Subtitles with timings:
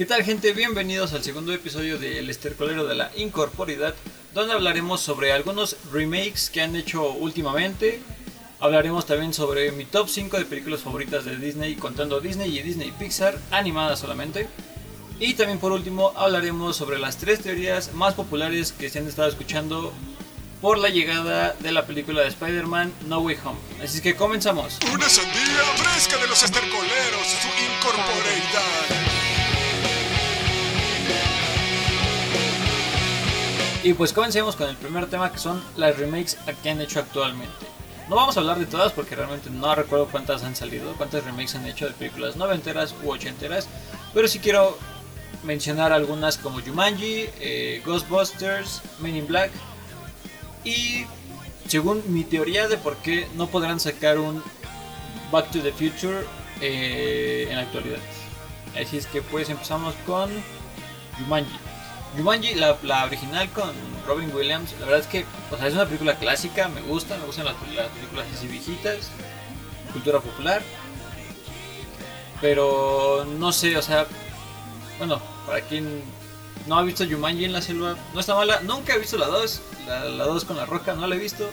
[0.00, 0.54] ¿Qué tal gente?
[0.54, 3.94] Bienvenidos al segundo episodio del Estercolero de la Incorporidad,
[4.32, 8.00] donde hablaremos sobre algunos remakes que han hecho últimamente.
[8.60, 12.94] Hablaremos también sobre mi top 5 de películas favoritas de Disney, contando Disney y Disney
[12.98, 14.48] Pixar, animadas solamente.
[15.18, 19.28] Y también por último hablaremos sobre las tres teorías más populares que se han estado
[19.28, 19.92] escuchando
[20.62, 23.58] por la llegada de la película de Spider-Man No Way Home.
[23.84, 24.78] Así que comenzamos.
[24.94, 29.09] Una sandía fresca de los estercoleros, su incorporeidad.
[33.82, 37.66] Y pues comencemos con el primer tema que son las remakes que han hecho actualmente.
[38.10, 41.54] No vamos a hablar de todas porque realmente no recuerdo cuántas han salido, cuántas remakes
[41.54, 43.68] han hecho de películas noventeras u ochenteras,
[44.12, 44.76] pero sí quiero
[45.44, 49.50] mencionar algunas como Jumanji, eh, Ghostbusters, Men in Black
[50.62, 51.06] y
[51.66, 54.42] según mi teoría de por qué no podrán sacar un
[55.32, 56.26] Back to the Future
[56.60, 58.00] eh, en la actualidad.
[58.78, 60.30] Así es que pues empezamos con
[61.18, 61.69] Jumanji.
[62.16, 63.72] Jumanji, la, original con
[64.06, 67.26] Robin Williams, la verdad es que o sea, es una película clásica, me gusta, me
[67.26, 69.10] gustan las, las películas así viejitas,
[69.92, 70.62] cultura popular.
[72.40, 74.06] Pero no sé, o sea,
[74.98, 76.02] bueno, para quien
[76.66, 78.60] no ha visto Jumanji en la selva, no está mala.
[78.60, 81.48] Nunca he visto la 2, la 2 con la roca, no la he visto.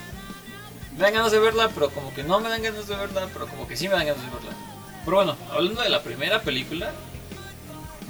[0.94, 3.48] Me dan ganas de verla, pero como que no me dan ganas de verla, pero
[3.48, 4.52] como que sí me dan ganas de verla.
[5.06, 6.92] Pero bueno, hablando de la primera película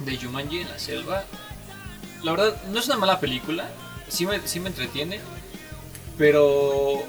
[0.04, 1.24] de Jumanji en la selva,
[2.22, 3.68] la verdad no es una mala película,
[4.08, 5.20] sí me, sí me entretiene,
[6.16, 7.02] pero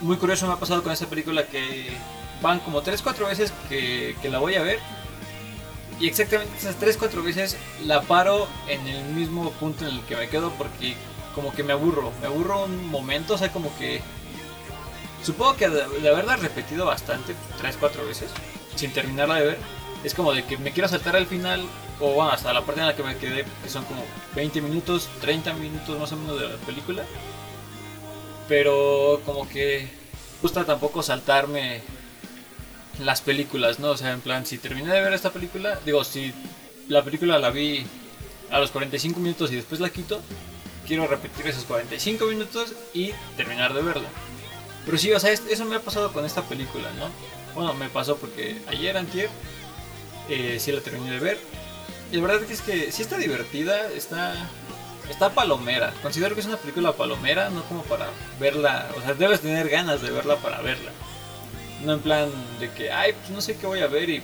[0.00, 1.90] muy curioso me ha pasado con esta película que
[2.42, 4.78] van como 3-4 veces que, que la voy a ver
[6.00, 10.28] y exactamente esas 3-4 veces la paro en el mismo punto en el que me
[10.28, 10.96] quedo porque
[11.34, 14.00] como que me aburro, me aburro un momento, o sea, como que
[15.22, 18.30] supongo que de, haberla repetido bastante, 3-4 veces,
[18.76, 19.58] sin terminarla de ver,
[20.04, 21.64] es como de que me quiero saltar al final
[22.00, 25.08] o bueno, hasta la parte en la que me quedé, que son como 20 minutos,
[25.20, 27.04] 30 minutos más o menos de la película.
[28.48, 29.88] Pero como que
[30.42, 31.80] gusta tampoco saltarme
[32.98, 33.90] las películas, ¿no?
[33.90, 36.32] O sea, en plan, si terminé de ver esta película, digo, si
[36.88, 37.84] la película la vi
[38.50, 40.20] a los 45 minutos y después la quito,
[40.86, 44.08] quiero repetir esos 45 minutos y terminar de verla.
[44.84, 47.08] Pero sí, o sea, eso me ha pasado con esta película, ¿no?
[47.54, 49.30] Bueno, me pasó porque ayer, antier,
[50.28, 51.38] eh, sí la terminé de ver.
[52.14, 54.34] La verdad es que sí está divertida, está,
[55.10, 55.92] está palomera.
[56.00, 58.06] Considero que es una película palomera, no como para
[58.38, 60.92] verla, o sea, debes tener ganas de verla para verla.
[61.84, 62.30] No en plan
[62.60, 64.22] de que, ay, pues no sé qué voy a ver y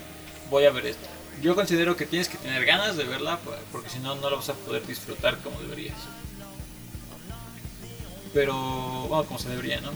[0.50, 1.08] voy a ver esto.
[1.42, 3.40] Yo considero que tienes que tener ganas de verla
[3.72, 5.98] porque si no, no la vas a poder disfrutar como deberías.
[8.32, 8.54] Pero,
[9.08, 9.90] bueno, como se debería, ¿no?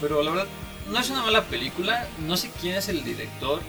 [0.00, 0.46] Pero la verdad,
[0.88, 2.06] no es una mala película.
[2.20, 3.60] No sé quién es el director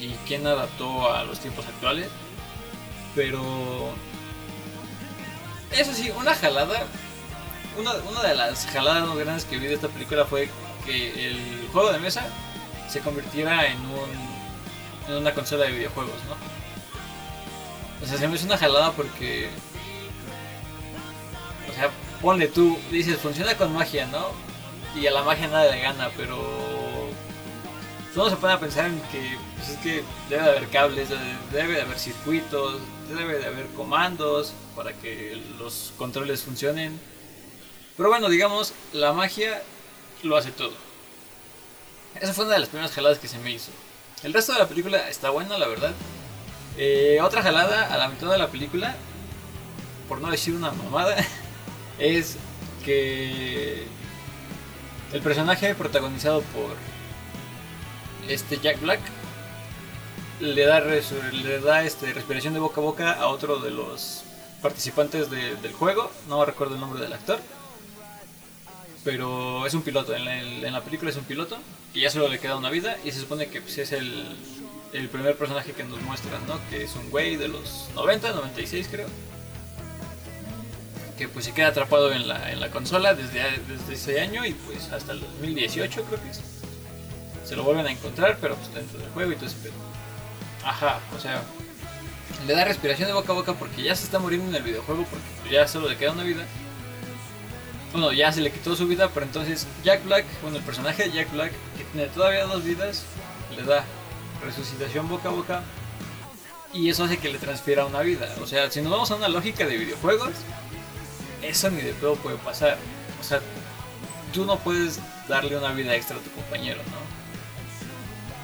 [0.00, 2.08] y quién adaptó a los tiempos actuales.
[3.14, 3.42] Pero,
[5.72, 6.86] eso sí, una jalada.
[7.78, 10.48] Una, una de las jaladas más grandes que vi de esta película fue
[10.86, 12.26] que el juego de mesa
[12.88, 14.36] se convirtiera en un
[15.08, 16.36] en una consola de videojuegos, ¿no?
[18.02, 19.50] O sea, se me hizo una jalada porque
[21.70, 21.90] o sea,
[22.20, 24.28] ponle tú, dices, funciona con magia, ¿no?
[24.98, 26.36] Y a la magia nada le gana, pero
[28.16, 31.08] uno se pone a pensar en que pues es que debe de haber cables,
[31.52, 36.98] debe de haber circuitos, debe de haber comandos para que los controles funcionen.
[37.96, 39.62] Pero bueno, digamos, la magia
[40.22, 40.72] lo hace todo.
[42.20, 43.70] Esa fue una de las primeras jaladas que se me hizo.
[44.22, 45.92] El resto de la película está buena, la verdad.
[46.78, 48.96] Eh, otra jalada a la mitad de la película,
[50.08, 51.16] por no decir una mamada,
[51.98, 52.36] es
[52.82, 53.86] que
[55.12, 56.76] el personaje protagonizado por
[58.28, 59.00] este Jack Black
[60.40, 64.22] le da, le da este, respiración de boca a boca a otro de los
[64.62, 67.38] participantes de, del juego, no recuerdo el nombre del actor
[69.06, 70.16] pero es un piloto.
[70.16, 71.56] En la, en la, película es un piloto
[71.94, 74.36] y ya solo le queda una vida y se supone que pues, es el,
[74.92, 76.58] el, primer personaje que nos muestran, ¿no?
[76.68, 79.06] Que es un güey de los 90, 96 creo.
[81.16, 84.54] Que pues se queda atrapado en la, en la consola desde, desde ese año y
[84.54, 86.55] pues hasta el 2018 creo que es.
[87.46, 89.72] Se lo vuelven a encontrar, pero pues dentro del juego y todo ese pedo.
[90.64, 91.42] Ajá, o sea,
[92.46, 95.04] le da respiración de boca a boca porque ya se está muriendo en el videojuego
[95.04, 96.44] porque ya solo le queda una vida
[97.92, 101.12] bueno, ya se le quitó su vida, pero entonces Jack Black, bueno, el personaje de
[101.12, 103.04] Jack Black, que tiene todavía dos vidas,
[103.56, 103.84] le da
[104.44, 105.62] resucitación boca a boca
[106.74, 108.28] y eso hace que le transfiera una vida.
[108.42, 110.32] O sea, si nos vamos a una lógica de videojuegos,
[111.42, 112.76] eso ni de todo puede pasar.
[113.18, 113.40] O sea,
[114.34, 117.05] tú no puedes darle una vida extra a tu compañero, ¿no?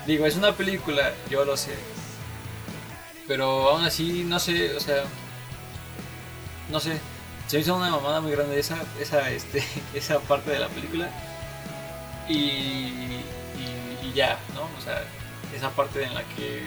[0.06, 1.74] Digo, es una película, yo lo sé.
[3.28, 5.04] Pero aún así, no sé, o sea,
[6.70, 6.98] no sé,
[7.46, 9.62] se hizo una mamada muy grande esa, esa, este,
[9.94, 11.08] esa parte de la película.
[12.28, 13.22] Y, y,
[14.02, 14.62] y ya, ¿no?
[14.62, 15.02] O sea,
[15.54, 16.62] esa parte en la que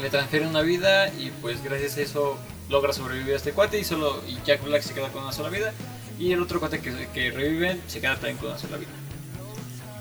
[0.00, 2.38] le transfieren una vida y pues gracias a eso
[2.68, 5.48] logra sobrevivir a este cuate y solo y Jack Black se queda con una sola
[5.48, 5.72] vida
[6.18, 8.90] y el otro cuate que, que revive se queda también con una sola vida.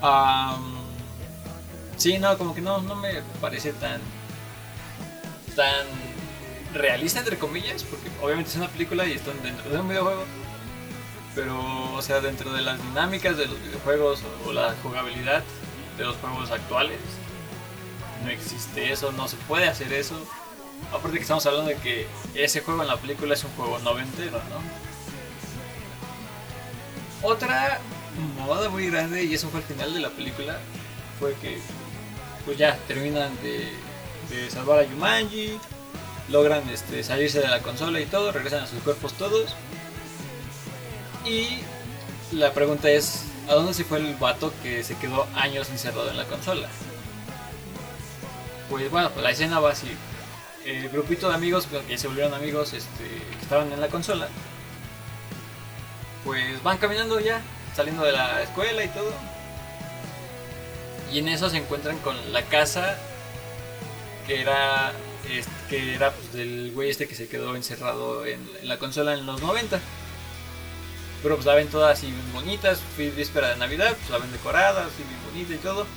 [0.02, 0.77] Am,
[1.98, 4.00] sí, no, como que no, no me parece tan
[5.56, 5.88] tan
[6.74, 10.24] realista entre comillas, porque obviamente es una película y están dentro de un videojuego.
[11.36, 15.44] Pero, o sea, dentro de las dinámicas de los videojuegos o, la jugabilidad
[15.98, 17.00] de los juegos actuales,
[18.24, 20.16] no existe eso, no se puede hacer eso.
[20.92, 24.40] Aparte que estamos hablando de que ese juego en la película es un juego noventero,
[24.50, 24.88] ¿no?
[27.28, 27.80] Otra
[28.40, 30.60] movada muy grande, y eso fue el final de la película,
[31.20, 31.60] fue que
[32.48, 35.60] pues ya terminan de, salvar a Yumanji,
[36.30, 39.54] logran este, salirse de la consola y todo, regresan a sus cuerpos todos.
[41.26, 41.60] Y
[42.32, 46.16] la pregunta es, ¿a dónde se fue el vato que se quedó años encerrado en
[46.16, 46.70] la consola?
[48.70, 49.92] Pues bueno, pues la escena va así.
[50.64, 54.30] El grupito de amigos que se volvieron amigos este, que estaban en la consola,
[56.24, 57.42] pues van caminando ya,
[57.76, 59.37] saliendo de la escuela y todo.
[61.12, 62.98] Y en eso se encuentran con la casa
[64.26, 64.92] que era
[65.70, 69.42] que era pues, del güey este que se quedó encerrado en, la consola en los
[69.42, 69.80] 90.
[71.24, 74.86] Pero pues la ven todas así bien bonitas, víspera de Navidad, pues la ven decorada,
[74.86, 75.88] así bien bonita y todo.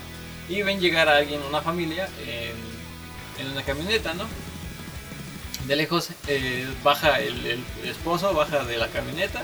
[0.48, 4.24] Y ven llegar a alguien, una familia, en, en una camioneta, ¿no?
[5.66, 9.42] De lejos eh, baja el, el, esposo, baja de la camioneta.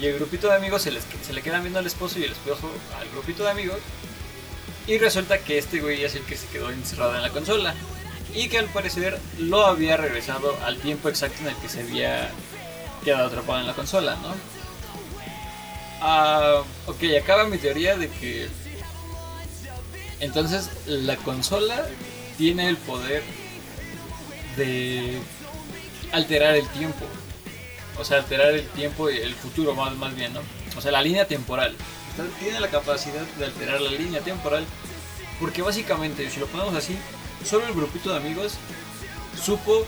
[0.00, 2.32] Y el grupito de amigos se, les, se le quedan viendo al esposo y el
[2.32, 3.78] esposo al grupito de amigos.
[4.88, 7.74] Y resulta que este güey es el que se quedó encerrado en la consola
[8.34, 12.30] y que al parecer lo había regresado al tiempo exacto en el que se había
[13.04, 14.34] quedado atrapado en la consola, ¿no?
[16.00, 18.48] Uh, ok, acaba mi teoría de que
[20.20, 21.86] entonces la consola
[22.38, 23.22] tiene el poder
[24.56, 25.18] de
[26.12, 27.04] alterar el tiempo.
[27.98, 30.40] O sea, alterar el tiempo y el futuro más, más bien, ¿no?
[30.76, 31.76] O sea, la línea temporal.
[32.38, 34.64] Tiene la capacidad de alterar la línea temporal.
[35.40, 36.98] Porque básicamente, si lo ponemos así,
[37.44, 38.54] solo el grupito de amigos
[39.40, 39.86] supo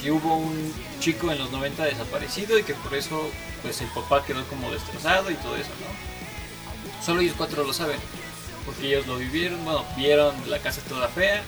[0.00, 3.30] que hubo un chico en los 90 desaparecido y que por eso
[3.62, 7.04] pues el papá quedó como destrozado y todo eso, ¿no?
[7.04, 7.98] Solo ellos cuatro lo saben,
[8.64, 11.42] porque ellos lo vivieron, bueno, vieron la casa toda fea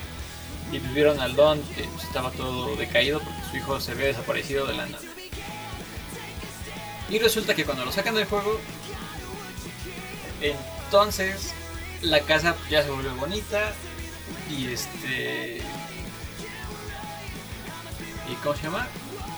[0.73, 4.67] y vivieron al don que pues, estaba todo decaído porque su hijo se había desaparecido
[4.67, 5.05] de la nada.
[7.11, 8.61] Y resulta que cuando lo sacan del juego,
[10.41, 11.53] entonces
[12.03, 13.73] la casa ya se volvió bonita,
[14.51, 15.59] y este.
[18.29, 18.87] ¿Y cómo se llama?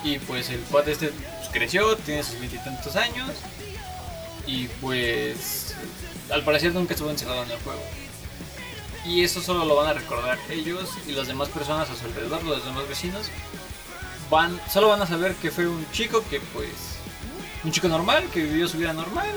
[0.02, 3.30] Y pues el cuate este pues, creció, tiene sus veintitantos años.
[4.46, 5.74] Y pues.
[6.30, 7.82] Al parecer nunca estuvo encerrado en el juego.
[9.04, 12.44] Y eso solo lo van a recordar ellos y las demás personas a su alrededor,
[12.44, 13.28] los demás vecinos.
[14.30, 16.70] Van, solo van a saber que fue un chico que pues.
[17.64, 19.28] Un chico normal, que vivió su vida normal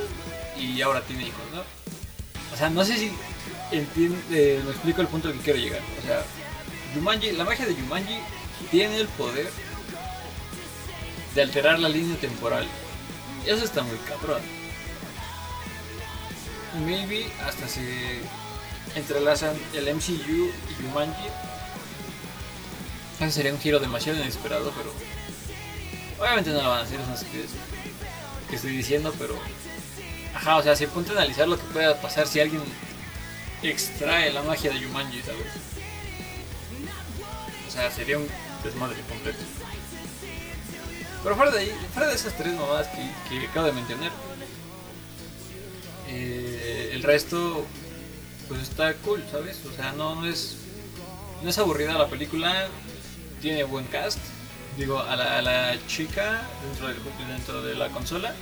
[0.64, 1.62] y ahora tiene hijos, ¿no?
[2.54, 3.12] O sea, no sé si
[3.72, 5.82] entiende, me explico el punto al que quiero llegar.
[6.00, 6.24] O sea,
[6.96, 8.20] Yumanji, la magia de Yumanji
[8.72, 9.50] tiene el poder
[11.36, 12.68] de alterar la línea temporal.
[13.46, 14.42] Eso está muy cabrón.
[16.86, 18.20] Maybe hasta se
[18.96, 21.28] entrelazan el MCU y Yumanji.
[23.20, 24.94] Eso sería un giro demasiado inesperado, pero
[26.20, 27.32] obviamente no lo van a hacer, es una
[28.50, 29.36] que estoy diciendo, pero
[30.44, 32.62] ajá, o sea, si ponte a analizar lo que pueda pasar si alguien
[33.62, 35.48] extrae la magia de Yumanji, ¿sabes?
[37.66, 38.28] O sea, sería un
[38.62, 39.40] desmadre completo.
[41.24, 44.12] Pero fuera de ahí, fuera de esas tres mamadas que, que acabo de mencionar,
[46.10, 47.66] eh, el resto,
[48.50, 49.62] pues está cool, ¿sabes?
[49.66, 50.58] O sea, no, no es
[51.42, 52.68] no es aburrida la película,
[53.42, 54.20] tiene buen cast.
[54.78, 56.98] Digo, a la, a la chica dentro, del,
[57.28, 58.34] dentro de la consola,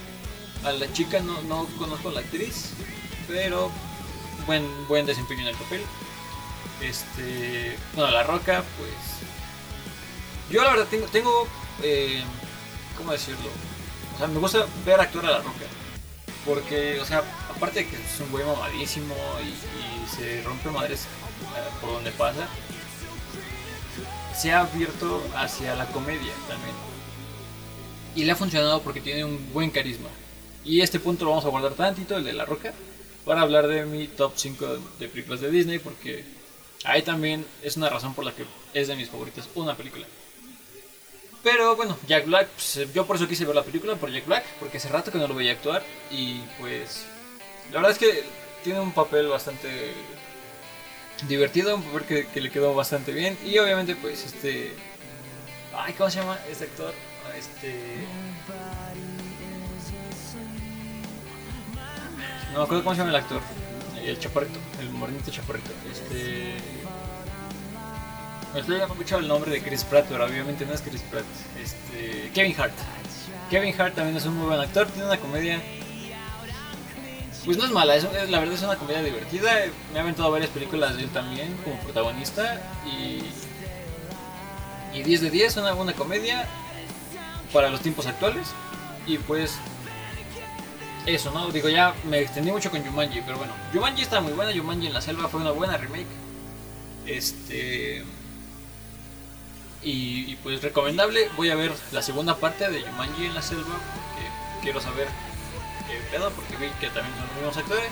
[0.63, 2.71] a la chica no, no conozco a la actriz,
[3.27, 3.71] pero
[4.45, 5.81] buen, buen desempeño en el papel.
[6.81, 8.91] Este, bueno, La Roca, pues.
[10.49, 11.47] Yo la verdad tengo, tengo
[11.83, 12.23] eh,
[12.97, 13.49] ¿cómo decirlo?
[14.15, 15.65] O sea, me gusta ver actuar a La Roca.
[16.45, 17.23] Porque, o sea,
[17.55, 19.81] aparte de que es un güey mamadísimo y,
[20.15, 22.47] se rompe madres eh, por donde pasa,
[24.37, 26.75] se ha abierto hacia la comedia también.
[28.15, 30.09] Y le ha funcionado porque tiene un buen carisma.
[30.63, 32.73] Y este punto lo vamos a guardar tantito, el de La Roca
[33.25, 36.25] para hablar de mi top 5 de películas de Disney porque
[36.83, 40.05] Ahí también es una razón por la que es de mis favoritas, una película.
[41.43, 44.45] Pero bueno, Jack Black, pues, yo por eso quise ver la película, por Jack Black,
[44.59, 47.05] porque hace rato que no lo veía actuar y pues
[47.71, 48.23] la verdad es que
[48.63, 49.93] tiene un papel bastante
[51.27, 54.71] divertido, un papel que, que le quedó bastante bien y obviamente pues este...
[55.75, 56.93] Ay, ¿cómo se llama este actor?
[57.37, 58.05] Este...
[62.51, 63.41] No me acuerdo cómo se llama el actor.
[64.03, 65.71] El chaparrito, el morenito chaparrito.
[65.91, 66.55] Este...
[68.55, 71.23] Estoy llamando mucho el nombre de Chris Pratt, pero obviamente no es Chris Pratt.
[71.61, 72.29] Este...
[72.33, 72.73] Kevin Hart.
[73.49, 75.61] Kevin Hart también es un muy buen actor, tiene una comedia...
[77.45, 79.51] Pues no es mala, es- la verdad es una comedia divertida.
[79.93, 83.23] Me ha aventado varias películas de él también como protagonista y...
[84.93, 86.45] Y 10 de 10, una buena comedia
[87.53, 88.47] para los tiempos actuales.
[89.07, 89.55] Y pues
[91.05, 91.49] eso, ¿no?
[91.49, 94.93] Digo, ya me extendí mucho con Jumanji, pero bueno, Jumanji está muy buena, Jumanji en
[94.93, 96.07] la selva fue una buena remake.
[97.05, 98.03] Este...
[99.83, 103.63] Y, y, pues recomendable, voy a ver la segunda parte de Jumanji en la selva
[103.63, 104.27] porque
[104.61, 105.07] quiero saber
[105.87, 107.91] qué pedo, porque vi que también son los mismos actores.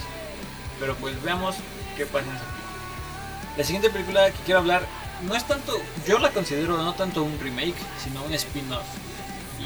[0.79, 1.55] Pero pues veamos
[1.97, 3.57] qué pasa en esa película.
[3.57, 4.85] La siguiente película que quiero hablar
[5.27, 5.73] no es tanto,
[6.07, 8.85] yo la considero no tanto un remake, sino un spin-off.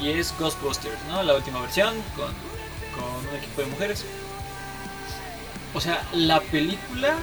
[0.00, 1.22] Y es Ghostbusters, ¿no?
[1.22, 2.34] La última versión con
[2.94, 4.04] con un equipo de mujeres.
[5.74, 7.16] O sea, la película,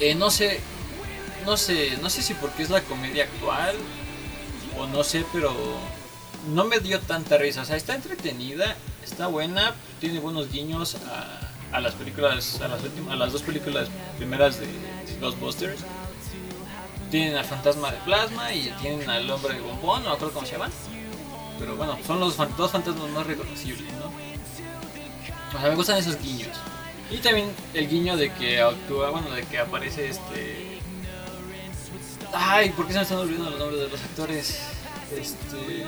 [0.00, 0.60] eh, no sé,
[1.44, 3.76] no sé, no sé si porque es la comedia actual
[4.78, 5.52] o no sé, pero
[6.54, 7.62] no me dio tanta risa.
[7.62, 10.96] O sea, está entretenida, está buena, tiene buenos guiños
[11.72, 14.66] a, las películas, a las, últimas, a las dos películas primeras de
[15.20, 15.80] Ghostbusters.
[17.10, 20.52] Tienen al fantasma de plasma y tienen al hombre de bombón, no acuerdo cómo se
[20.52, 20.70] llaman.
[21.62, 24.06] Pero bueno, son los dos fantasmas más reconocibles, ¿no?
[24.06, 26.56] O sea, me gustan esos guiños.
[27.08, 30.80] Y también el guiño de que actúa, bueno, de que aparece este...
[32.32, 34.58] Ay, ¿por qué se me están olvidando los nombres de los actores?
[35.16, 35.86] Este...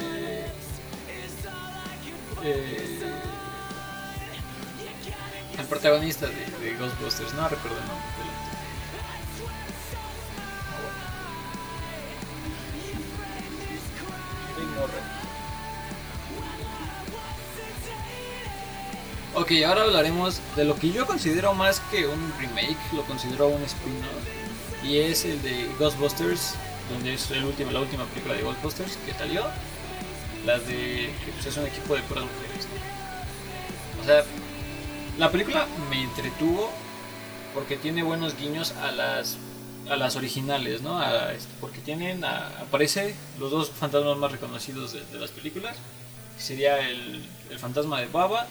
[2.45, 3.13] eh,
[5.59, 8.29] el protagonista de, Ghostbusters, no recuerdo el nombre del
[14.79, 14.91] actor.
[15.09, 15.14] Ah.
[19.37, 23.61] Ok, ahora hablaremos de lo que yo considero más que un remake, lo considero un
[23.65, 24.85] spin-off.
[24.85, 26.55] Y es el de Ghostbusters,
[26.89, 29.43] donde es el último, la última película de Ghostbusters que salió.
[30.47, 32.69] La de que pues, es un equipo de puras mujeres.
[34.01, 34.23] O sea,
[35.19, 36.71] la película me entretuvo
[37.55, 39.37] porque tiene buenos guiños a las
[39.91, 41.03] a las originales, ¿no?
[41.31, 45.77] Este, porque tienen aparece los dos fantasmas más reconocidos de, las películas.
[46.39, 48.47] Sería el, el fantasma de Baba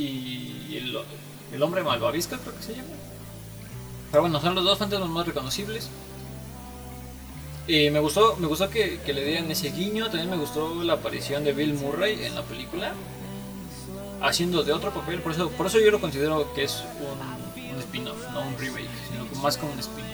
[0.00, 0.98] y el,
[1.52, 2.88] el hombre malvavisco, creo que se llama.
[4.10, 5.88] Pero bueno, son los dos fantasmas más reconocibles.
[7.66, 10.06] Y me gustó, me gustó que, que le dieran ese guiño.
[10.06, 12.94] También me gustó la aparición de Bill Murray en la película.
[14.22, 15.20] Haciendo de otro papel.
[15.20, 18.88] Por eso, por eso yo lo considero que es un, un spin-off, no un remake,
[19.10, 20.08] sino más como un spin-off.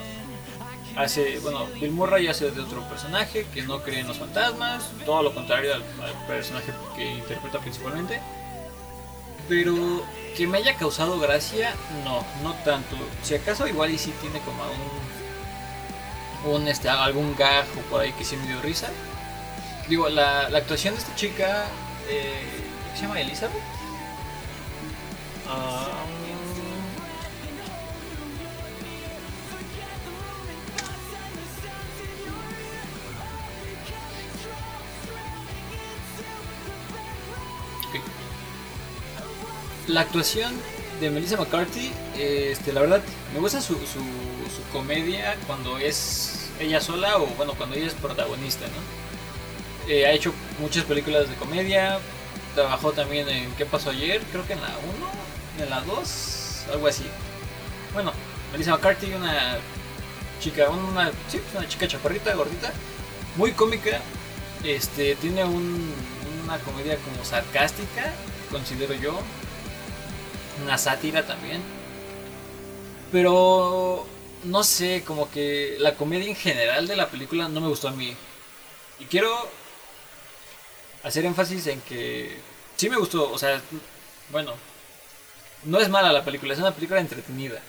[0.97, 4.91] Hace, bueno, Bill Murray hace de otro personaje que no cree en los fantasmas.
[5.05, 8.21] Todo lo contrario al, al personaje que interpreta principalmente.
[9.49, 10.05] Pero
[10.37, 11.75] que me haya causado gracia,
[12.05, 12.97] no, no tanto.
[13.23, 14.63] Si acaso igual y sí tiene como
[16.45, 18.89] un, un este, algún gag o por ahí que sí me dio risa.
[19.89, 21.67] Digo, la, la actuación de esta chica,
[22.09, 22.43] eh,
[22.95, 23.63] ¿se llama Elizabeth?
[25.47, 25.89] Ah,
[39.95, 40.53] La actuación
[41.01, 43.01] de Melissa McCarthy, este, la verdad,
[43.33, 44.01] me gusta su, su,
[44.51, 49.89] su comedia cuando es ella sola o bueno, cuando ella es protagonista, ¿no?
[49.89, 52.01] Eh, ha hecho muchas películas de comedia,
[52.57, 54.21] trabajó también en ¿Qué pasó ayer?
[54.33, 54.77] Creo que en la
[55.59, 57.05] 1, en la 2, algo así.
[57.93, 58.13] Bueno,
[58.51, 59.59] Melissa McCarthy, una
[60.41, 62.73] chica, una, sí, una chica chaparrita, gordita,
[63.37, 64.01] muy cómica,
[64.65, 65.95] este, tiene un,
[66.43, 68.13] una comedia como sarcástica,
[68.51, 69.21] considero yo,
[70.63, 71.63] una sátira también.
[73.13, 74.07] Pero
[74.45, 77.93] no sé, como que la comedia en general de la película no me gustó a
[77.93, 78.15] mí.
[79.01, 79.31] Y quiero
[81.03, 82.39] hacer énfasis en que
[82.77, 83.61] sí me gustó, o sea,
[84.31, 84.53] bueno,
[85.65, 87.61] no es mala la película, es una película entretenida.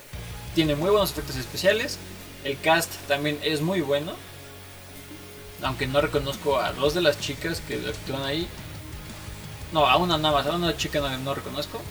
[0.54, 1.98] Tiene muy buenos efectos especiales,
[2.44, 4.14] el cast también es muy bueno.
[5.62, 8.48] Aunque no reconozco a dos de las chicas que actúan ahí.
[9.72, 11.82] No, a una nada más, a una chica no, no reconozco.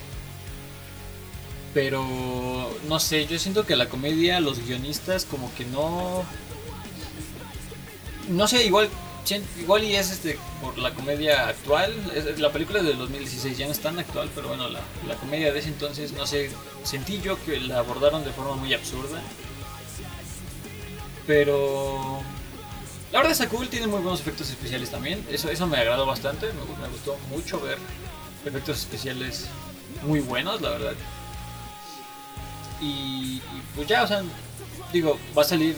[1.75, 6.23] Pero no sé, yo siento que la comedia, los guionistas como que no...
[8.29, 8.89] No sé, igual
[9.59, 11.93] igual y es este por la comedia actual.
[12.37, 15.59] La película de 2016 ya no es tan actual, pero bueno, la, la, comedia de
[15.59, 16.51] ese entonces, no sé,
[16.83, 19.21] sentí yo que la abordaron de forma muy absurda.
[21.25, 22.19] Pero
[23.11, 25.25] la verdad está cool, tiene muy buenos efectos especiales también.
[25.29, 27.77] Eso, eso me agradó bastante, me gustó mucho ver
[28.45, 29.47] efectos especiales
[30.03, 30.93] muy buenos, la verdad.
[32.81, 33.41] Y,
[33.75, 34.23] pues ya, o sea,
[34.91, 35.75] digo, va a salir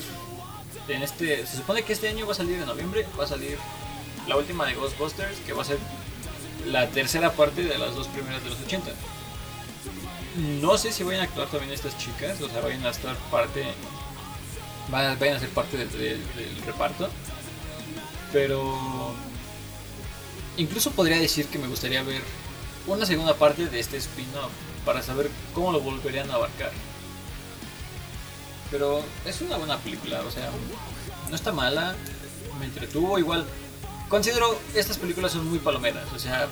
[0.88, 3.58] en este, se supone que este año va a salir en noviembre, va a salir
[4.28, 5.78] la última de Ghostbusters, que va a ser
[6.66, 8.92] la tercera parte de las dos primeras de los 80.
[10.62, 13.66] No sé si vayan a actuar también estas chicas, o sea, vayan a estar parte,
[14.90, 16.22] vayan a ser parte del,
[16.66, 17.10] reparto,
[18.32, 19.14] pero
[20.58, 22.22] incluso podría decir que me gustaría ver
[22.86, 24.52] una segunda parte de este spin-off
[24.86, 26.72] para saber cómo lo volverían a abarcar.
[28.72, 30.50] Pero es una buena película, o sea,
[31.30, 31.96] no está mala,
[32.60, 33.46] me entretuvo igual.
[34.10, 36.48] Considero estas películas son muy palomeras, o sea,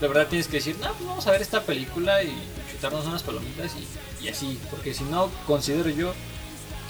[0.00, 2.32] de verdad tienes que decir, no, pues vamos a ver esta película y
[2.72, 3.72] chutarnos unas palomitas
[4.20, 6.14] y, así, porque si no, considero yo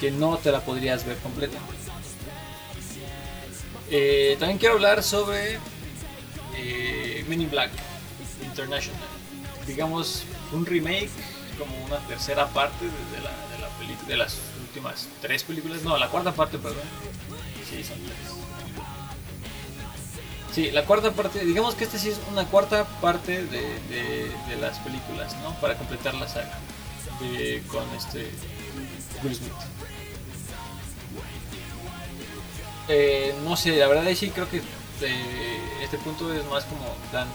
[0.00, 1.58] que no te la podrías ver completa.
[3.90, 5.58] Eh, también quiero hablar sobre
[6.56, 7.70] eh, Black
[8.44, 9.00] International,
[9.66, 11.10] digamos un remake,
[11.58, 14.38] como una tercera parte de, la, de la película, de las
[15.20, 15.82] tres películas.
[15.82, 16.84] No, la cuarta parte, perdón.
[17.68, 18.44] Sí, son tres.
[20.54, 24.78] Sí, la cuarta parte, digamos que esta sí es una cuarta parte de, de, las
[24.78, 25.52] películas, ¿no?
[25.60, 26.60] Para completar la saga
[27.20, 28.30] de, con este
[29.24, 29.52] Will Smith.
[32.86, 37.26] Eh, no sé, la verdad sí creo que eh, este punto es más como Dan.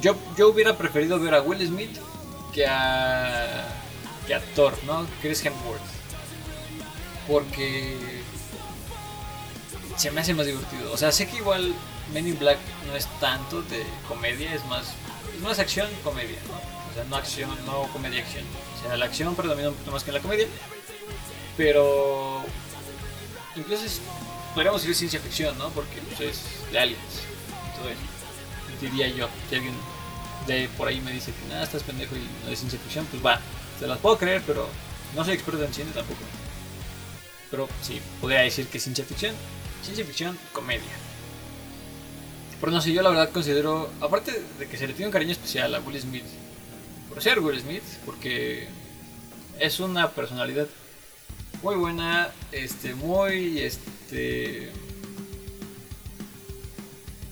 [0.00, 1.98] Yo, yo hubiera preferido ver a Will Smith
[2.54, 3.79] que a
[4.34, 5.06] actor, ¿no?
[5.22, 5.80] Chris Hemsworth.
[7.28, 7.96] Porque
[9.96, 10.92] se me hace más divertido.
[10.92, 11.74] O sea, sé que igual
[12.12, 14.94] Men in Black no es tanto de comedia, es más,
[15.34, 16.54] es más acción comedia, ¿no?
[16.90, 18.44] O sea, no acción, no comedia acción.
[18.76, 20.46] O sea, la acción predomina un poquito más que la comedia.
[21.56, 22.42] Pero
[23.54, 24.00] incluso es,
[24.54, 25.68] podríamos decir ciencia ficción, ¿no?
[25.70, 27.22] Porque pues, es de aliens.
[27.70, 27.98] Entonces,
[28.80, 29.74] diría yo, que alguien
[30.46, 33.24] de por ahí me dice que nada, estás pendejo y no es ciencia ficción, pues
[33.24, 33.40] va,
[33.80, 34.68] se las puedo creer, pero
[35.16, 36.20] no soy experto en cine tampoco.
[37.50, 39.34] Pero sí, podría decir que ciencia ficción,
[39.82, 40.92] ciencia ficción, comedia.
[42.60, 45.32] Pero no sé, yo la verdad considero, aparte de que se le tiene un cariño
[45.32, 46.26] especial a Will Smith,
[47.08, 48.68] por ser Will Smith, porque
[49.58, 50.66] es una personalidad
[51.62, 54.70] muy buena, este, muy, este,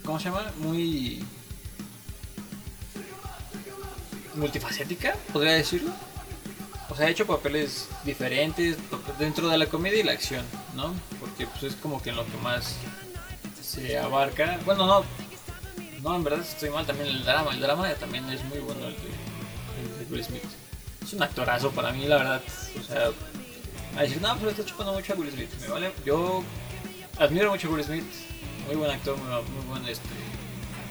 [0.02, 0.50] ¿cómo se llama?
[0.56, 1.22] Muy
[4.34, 5.92] multifacética, podría decirlo
[7.00, 8.76] ha hecho papeles diferentes
[9.18, 10.94] dentro de la comedia y la acción, ¿no?
[11.20, 12.76] Porque pues es como que en lo que más
[13.62, 14.58] se abarca.
[14.64, 15.04] Bueno, no,
[16.02, 17.52] no, en verdad estoy mal también el drama.
[17.52, 20.42] El drama también es muy bueno el de, Will Smith.
[21.02, 22.42] Es un actorazo para mí, la verdad.
[22.78, 23.10] O sea,
[23.96, 25.50] a decir, no, pero está chupando mucho a Will Smith.
[25.60, 25.92] Me vale.
[26.04, 26.42] Yo
[27.18, 28.04] admiro mucho a Will Smith.
[28.66, 30.08] Muy buen actor, muy, muy buen, este,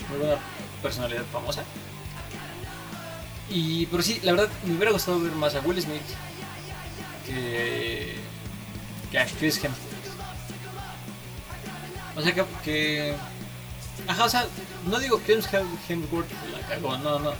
[0.10, 0.39] muy buena
[0.82, 1.63] personalidad famosa.
[3.50, 6.02] Y, pero sí, la verdad, me hubiera gustado ver más a Will Smith
[7.26, 8.16] que,
[9.12, 9.88] que a Chris Hemsworth.
[12.16, 13.14] O sea que, que.
[14.08, 14.46] Ajá, o sea,
[14.90, 17.34] no digo que Hemsworth la cagó, no, no.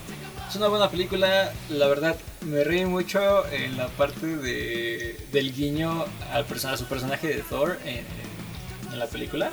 [0.48, 6.06] Es una buena película, la verdad me reí mucho en la parte de, del guiño
[6.32, 8.06] al a su personaje de Thor en,
[8.92, 9.52] en la película.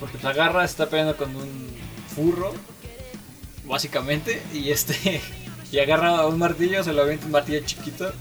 [0.00, 1.68] Porque pues agarra, está peleando con un
[2.14, 2.52] furro
[3.64, 5.20] básicamente, y este
[5.72, 8.12] y agarra un martillo, se lo avienta un martillo chiquito,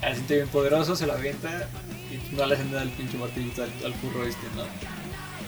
[0.00, 1.68] siente bien poderoso, se lo avienta
[2.10, 4.64] y no le hacen nada al pinche martillito al, al furro este, ¿no?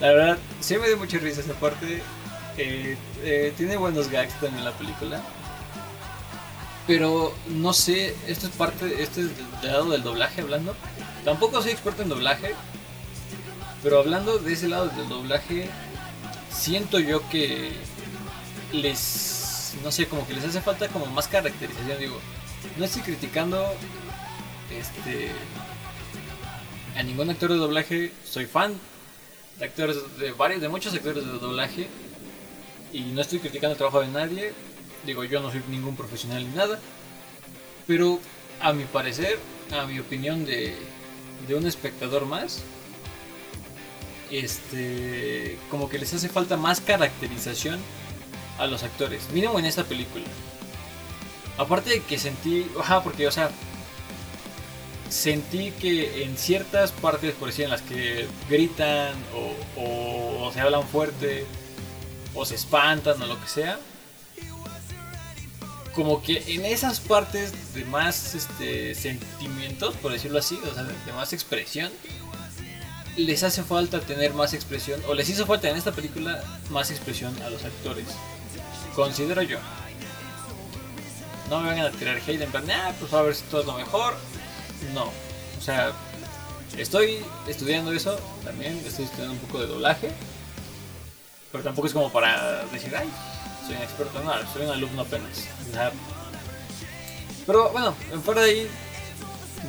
[0.01, 2.03] La verdad, sí me dio mucha risa esa parte.
[2.59, 5.23] Eh, eh, tiene buenos gags también la película.
[6.87, 9.31] Pero no sé, esto es parte, esto es
[9.63, 10.77] del lado del doblaje hablando.
[11.25, 12.55] Tampoco soy experto en doblaje.
[13.83, 15.69] Pero hablando de ese lado del doblaje,
[16.51, 17.73] siento yo que
[18.73, 22.19] les, no sé, como que les hace falta como más caracterización, digo,
[22.79, 23.65] no estoy criticando
[24.71, 25.31] este
[26.97, 28.75] a ningún actor de doblaje, soy fan
[29.59, 31.89] de actores de varios, de muchos actores de doblaje
[32.93, 34.53] y no estoy criticando el trabajo de nadie,
[35.05, 36.79] digo, yo no soy ningún profesional ni nada,
[37.87, 38.19] pero
[38.61, 39.39] a mi parecer,
[39.79, 40.75] a mi opinión de,
[41.47, 42.63] de un espectador más,
[44.31, 47.79] este, como que les hace falta más caracterización
[48.59, 50.25] a los actores, mínimo en esta película.
[51.59, 53.51] Aparte de que sentí, ajá, porque, o sea,
[55.09, 59.15] sentí que en ciertas partes, por decir, en las que gritan
[59.77, 61.45] o, se hablan fuerte
[62.35, 63.79] o se espantan o lo que sea,
[65.95, 71.13] como que en esas partes de más este, sentimientos, por decirlo así, o sea, de
[71.13, 71.91] más expresión,
[73.17, 77.35] les hace falta tener más expresión, o les hizo falta en esta película más expresión
[77.43, 78.07] a los actores.
[78.97, 79.59] Considero yo.
[81.51, 83.67] No me vengan a tirar hate en plan, ah, pues a ver si todo es
[83.67, 84.15] lo mejor.
[84.95, 85.05] No.
[85.05, 85.93] O sea,
[86.77, 90.11] estoy estudiando eso también, estoy estudiando un poco de doblaje.
[91.53, 93.09] Pero tampoco es como para decir, ay,
[93.67, 95.47] soy un experto, no, soy un alumno apenas.
[97.47, 98.71] Pero bueno, fuera de ahí,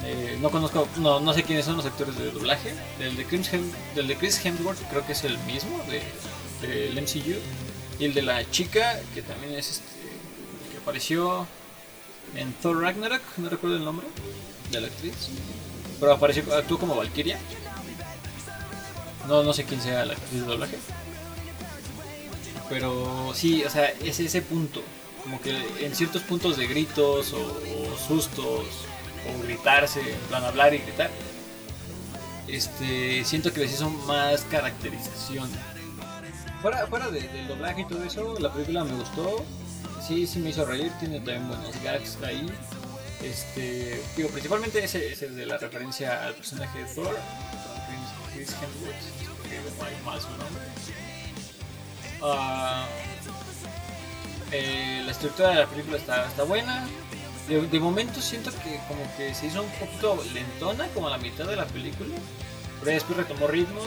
[0.05, 2.73] eh, no conozco, no, no sé quiénes son los actores de doblaje.
[2.99, 3.51] El de Chris,
[3.93, 7.39] del de Chris Hemsworth creo que es el mismo del de, MCU.
[7.99, 9.83] Y el de la chica, que también es este,
[10.71, 11.47] que apareció
[12.35, 14.07] en Thor Ragnarok, no recuerdo el nombre
[14.71, 15.29] de la actriz.
[15.99, 17.39] Pero apareció, actuó como Valkyria.
[19.27, 20.77] No, no sé quién sea la actriz de doblaje.
[22.69, 24.81] Pero sí, o sea, es ese punto.
[25.23, 28.65] Como que en ciertos puntos de gritos o, sustos
[29.25, 31.09] o gritarse, en plan hablar y gritar,
[32.47, 35.49] este, siento que les hizo más caracterización.
[36.61, 39.45] Fuera, fuera del doblaje y todo eso, la película me gustó.
[40.05, 42.49] Sí, sí me hizo reír, tiene también buenos gags ahí.
[43.21, 47.17] Este, digo, principalmente ese, ese de la referencia al personaje de Thor,
[48.33, 50.63] Chris Hemsworth, que mal su nombre.
[52.21, 52.87] Ah,
[54.51, 56.87] eh, la estructura de la película está, está buena.
[57.47, 61.45] De, momento siento que como que se hizo un poquito lentona, como a la mitad
[61.45, 62.15] de la película.
[62.79, 63.81] Pero después retomó ritmo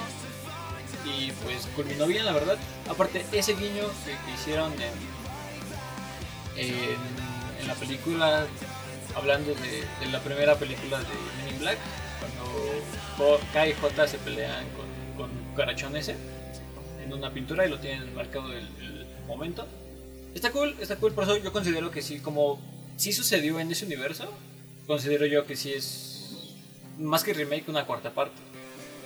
[1.04, 2.56] y pues culminó bien, la verdad.
[2.88, 6.70] Aparte, ese guiño que, hicieron en,
[7.60, 8.46] en, la película,
[9.14, 11.04] hablando de, la primera película de
[11.44, 11.78] Men in Black,
[13.16, 14.86] cuando K y J se pelean con,
[15.16, 16.16] con Carachón ese
[17.02, 19.66] en una pintura y lo tienen marcado el, el momento.
[20.34, 22.60] Está cool, está cool, por eso yo considero que sí, como
[22.96, 24.30] sí sucedió en ese universo,
[24.86, 26.10] considero yo que sí es
[26.98, 28.36] más que remake una cuarta parte.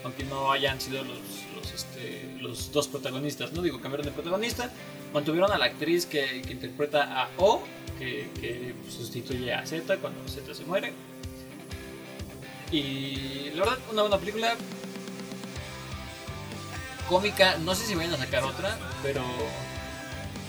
[0.02, 1.18] Aunque no hayan sido los,
[1.74, 3.62] este, los dos protagonistas, ¿no?
[3.62, 4.70] Digo, cambiaron de protagonista,
[5.12, 7.62] mantuvieron a la actriz que, interpreta a O,
[7.98, 10.92] que, sustituye a Z cuando Z se muere.
[12.70, 14.56] Y la verdad, una buena película,
[17.08, 17.56] cómica.
[17.58, 19.22] No sé si vayan a sacar otra, pero.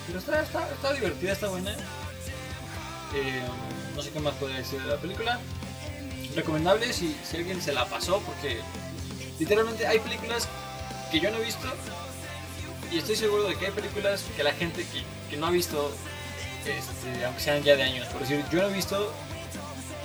[0.07, 1.71] Pero está, está, está divertida, está buena.
[1.71, 3.41] Eh,
[3.95, 5.39] no sé qué más podría decir de la película.
[6.35, 8.59] Recomendable si, si alguien se la pasó, porque
[9.39, 10.47] literalmente hay películas
[11.11, 11.67] que yo no he visto.
[12.91, 15.91] Y estoy seguro de que hay películas que la gente que, que no ha visto,
[16.65, 19.11] este, aunque sean ya de años, por decir, yo no he visto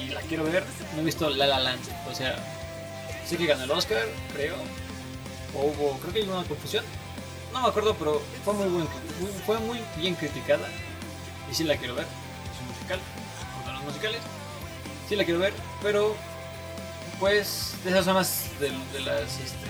[0.01, 1.81] y la quiero ver, no he visto La La Land.
[2.11, 2.37] O sea,
[3.27, 4.57] sé que ganó el Oscar, creo,
[5.55, 6.85] o hubo, creo que hay una confusión.
[7.53, 8.87] No me acuerdo, pero fue muy, buen,
[9.45, 10.69] fue muy bien criticada.
[11.51, 12.05] Y sí la quiero ver.
[12.07, 13.01] Es un musical,
[13.73, 14.21] los musicales.
[15.09, 16.15] Sí la quiero ver, pero
[17.19, 19.67] pues de esas zonas de, de las, este,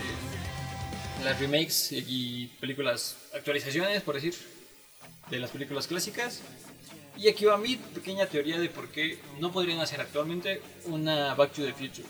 [1.23, 4.35] las remakes y películas, actualizaciones, por decir,
[5.29, 6.41] de las películas clásicas.
[7.17, 11.53] Y aquí va mi pequeña teoría de por qué no podrían hacer actualmente una Back
[11.53, 12.07] to the Future.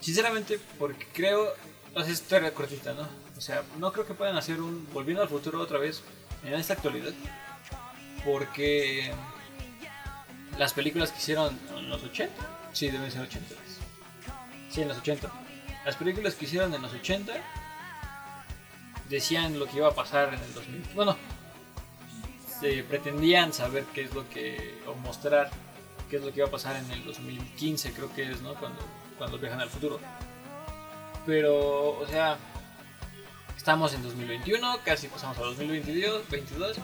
[0.00, 1.52] Sinceramente, porque creo
[1.90, 3.08] entonces, historia cortita, ¿no?
[3.36, 6.02] O sea, no creo que puedan hacer un Volviendo al futuro otra vez
[6.44, 7.12] en esta actualidad.
[8.24, 9.10] Porque
[10.56, 12.32] las películas que hicieron en los 80,
[12.72, 13.54] sí, deben ser 80.
[14.70, 15.32] Sí, en los 80.
[15.84, 17.32] Las películas que hicieron en los 80
[19.08, 20.82] decían lo que iba a pasar en el 2000.
[20.94, 21.16] Bueno,
[22.60, 25.50] se pretendían saber qué es lo que, o mostrar
[26.10, 28.54] qué es lo que iba a pasar en el 2015, creo que es, ¿no?
[28.54, 28.80] Cuando,
[29.16, 29.98] cuando viajan al futuro.
[31.24, 32.36] Pero, o sea,
[33.56, 36.28] estamos en 2021, casi pasamos a 2022.
[36.28, 36.76] 22.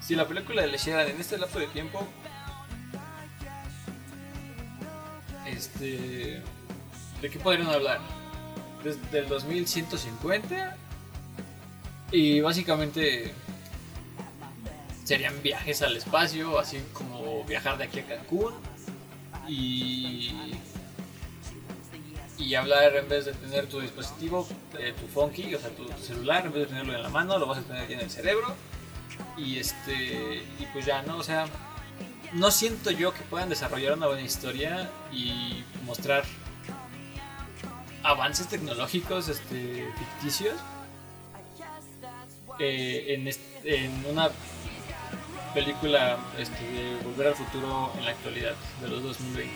[0.00, 2.06] Si la película le hicieran en este lapso de tiempo,
[5.46, 6.42] este,
[7.22, 8.00] ¿de qué podrían hablar?
[8.84, 10.76] Desde el 2150
[12.10, 13.32] y básicamente
[15.04, 18.52] serían viajes al espacio, así como viajar de aquí a Cancún
[19.48, 20.32] y
[22.42, 24.46] y hablar en vez de tener tu dispositivo,
[24.78, 27.46] eh, tu funky, o sea, tu, celular, en vez de tenerlo en la mano, lo
[27.46, 28.54] vas a tener aquí en el cerebro.
[29.36, 31.18] Y este, y pues ya, ¿no?
[31.18, 31.46] O sea,
[32.32, 36.24] no siento yo que puedan desarrollar una buena historia y mostrar
[38.02, 40.54] avances tecnológicos este, ficticios
[42.58, 43.28] eh, en,
[43.64, 44.30] en una
[45.54, 49.52] película este, de Volver al Futuro en la actualidad, de los 2020.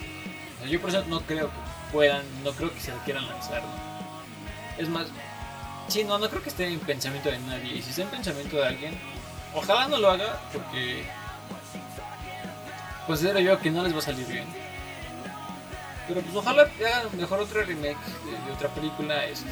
[0.56, 1.56] O sea, yo por eso no creo que
[1.92, 3.62] puedan, no creo que se quieran lanzar.
[4.78, 5.06] Es más,
[5.88, 7.76] sí, no, no creo que esté en pensamiento de nadie.
[7.76, 8.98] Y si está en pensamiento de alguien,
[9.54, 11.04] ojalá no lo haga porque
[13.06, 14.65] considero yo que no les va a salir bien.
[16.08, 17.96] Pero pues ojalá hagan mejor otro remake
[18.46, 19.48] de, otra película este,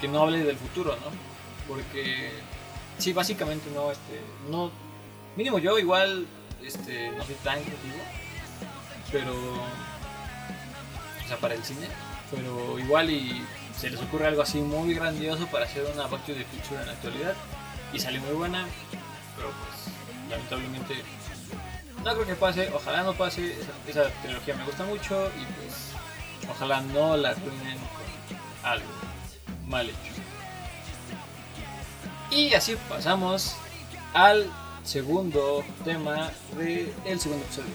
[0.00, 1.10] que no hable del futuro, ¿no?
[1.68, 2.30] Porque
[2.98, 4.20] sí, básicamente no, este,
[4.50, 4.70] no,
[5.36, 6.26] mínimo yo igual,
[6.64, 7.96] este, no soy tan creativo,
[9.12, 11.88] pero, o sea, para el cine,
[12.30, 13.44] pero igual y
[13.78, 16.86] se les ocurre algo así muy grandioso para hacer una Back to the Future en
[16.86, 17.34] la actualidad
[17.92, 18.66] y sale muy buena,
[19.36, 20.94] pero pues lamentablemente
[22.06, 23.54] no creo que pase, ojalá no pase,
[23.86, 25.92] esa, trilogía me gusta mucho y pues
[26.50, 28.86] ojalá no la arruinen con algo
[29.66, 29.98] mal hecho.
[32.30, 33.54] Y así pasamos
[34.14, 34.50] al
[34.84, 37.70] segundo tema del segundo episodio,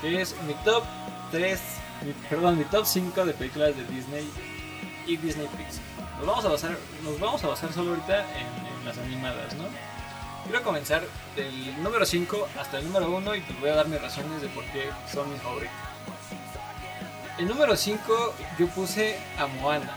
[0.00, 0.84] que es mi top
[1.32, 1.60] 3,
[2.04, 4.28] mi- perdón, mi top 5 de películas de Disney
[5.06, 5.82] y Disney Pixar.
[6.18, 9.64] Nos vamos a basar, nos vamos a basar solo ahorita en las animadas, ¿no?
[10.48, 11.02] Quiero comenzar
[11.36, 14.48] del número 5 hasta el número 1 y te voy a dar mis razones de
[14.48, 15.74] por qué son mis favoritas.
[17.36, 19.94] El número 5 yo puse a Moana.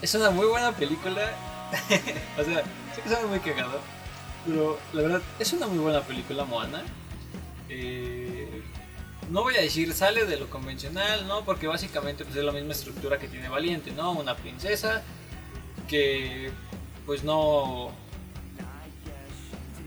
[0.00, 1.32] Es una muy buena película.
[2.38, 2.62] o sea,
[2.94, 3.80] sé que suena muy cagado.
[4.46, 6.84] Pero la verdad, es una muy buena película Moana.
[7.68, 8.62] Eh,
[9.28, 11.44] no voy a decir sale de lo convencional, ¿no?
[11.44, 14.12] Porque básicamente pues, es la misma estructura que tiene Valiente, ¿no?
[14.12, 15.02] Una princesa
[15.88, 16.52] que
[17.06, 17.90] pues no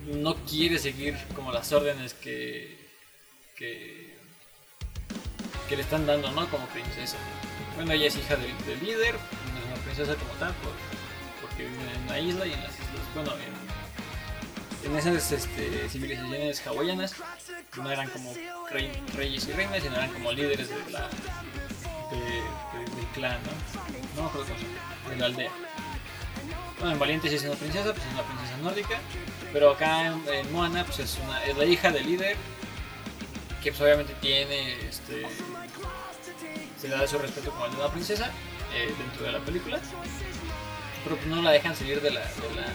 [0.07, 2.83] no quiere seguir como las órdenes que
[3.57, 4.13] que,
[5.75, 6.47] le están dando, ¿no?
[6.49, 7.17] Como princesa.
[7.75, 10.71] Bueno, ella es hija del, líder, no es una princesa como tal, por-
[11.41, 13.31] porque vive en una isla y en las islas, bueno,
[14.83, 17.15] en, en esas este, civilizaciones hawaianas
[17.77, 18.33] no eran como
[18.71, 21.09] rey- reyes y reinas, sino eran como líderes de la,
[22.11, 22.17] de-
[22.79, 23.51] de- del clan, ¿no?
[24.15, 24.53] No me acuerdo
[25.09, 25.51] de la aldea.
[26.85, 28.99] Bueno, en Valiente sí es una princesa, pues es una princesa nórdica,
[29.51, 31.17] pero acá en, Moana pues es,
[31.57, 32.37] la hija del líder,
[33.63, 35.25] que pues obviamente tiene, este,
[36.79, 38.29] se le da su respeto como de una princesa
[38.75, 39.79] eh, dentro de la película,
[41.03, 42.67] pero pues no la dejan salir de la, de la,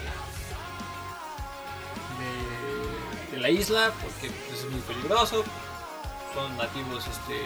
[3.31, 5.45] de la isla porque pues, es muy peligroso,
[6.35, 7.37] son nativos este,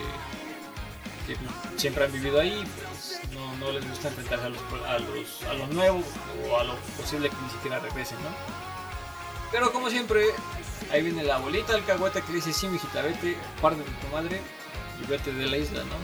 [1.26, 1.36] que
[1.76, 5.54] siempre han vivido ahí, pues no, no les gusta enfrentarse a, los, a, los, a
[5.54, 6.02] lo nuevo
[6.48, 8.30] o a lo posible que ni siquiera regresen, ¿no?
[9.50, 10.26] Pero como siempre,
[10.90, 14.40] ahí viene la abuelita alcahueta que dice, sí, mijita, vete, parte de tu madre
[15.00, 15.96] y vete de la isla, ¿no?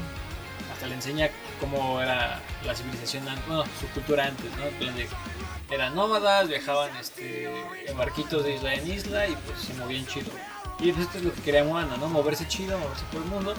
[0.72, 5.74] Hasta le enseña cómo era la civilización, bueno, su cultura antes, ¿no?
[5.74, 7.48] Eran nómadas, viajaban este,
[7.86, 10.30] en barquitos de isla en isla y pues se movían chido.
[10.78, 12.08] Y pues esto es lo que quería Moana, ¿no?
[12.08, 13.54] Moverse chido, moverse por el mundo.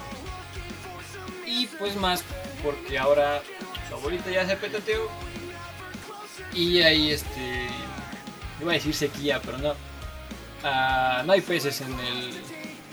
[1.52, 2.24] Y pues más
[2.64, 3.42] porque ahora
[3.90, 5.10] su abuelita ya se petateó.
[6.54, 7.68] Y ahí este.
[8.62, 9.74] Iba a decir sequía, pero no.
[10.64, 12.42] Ah, no hay peces en el.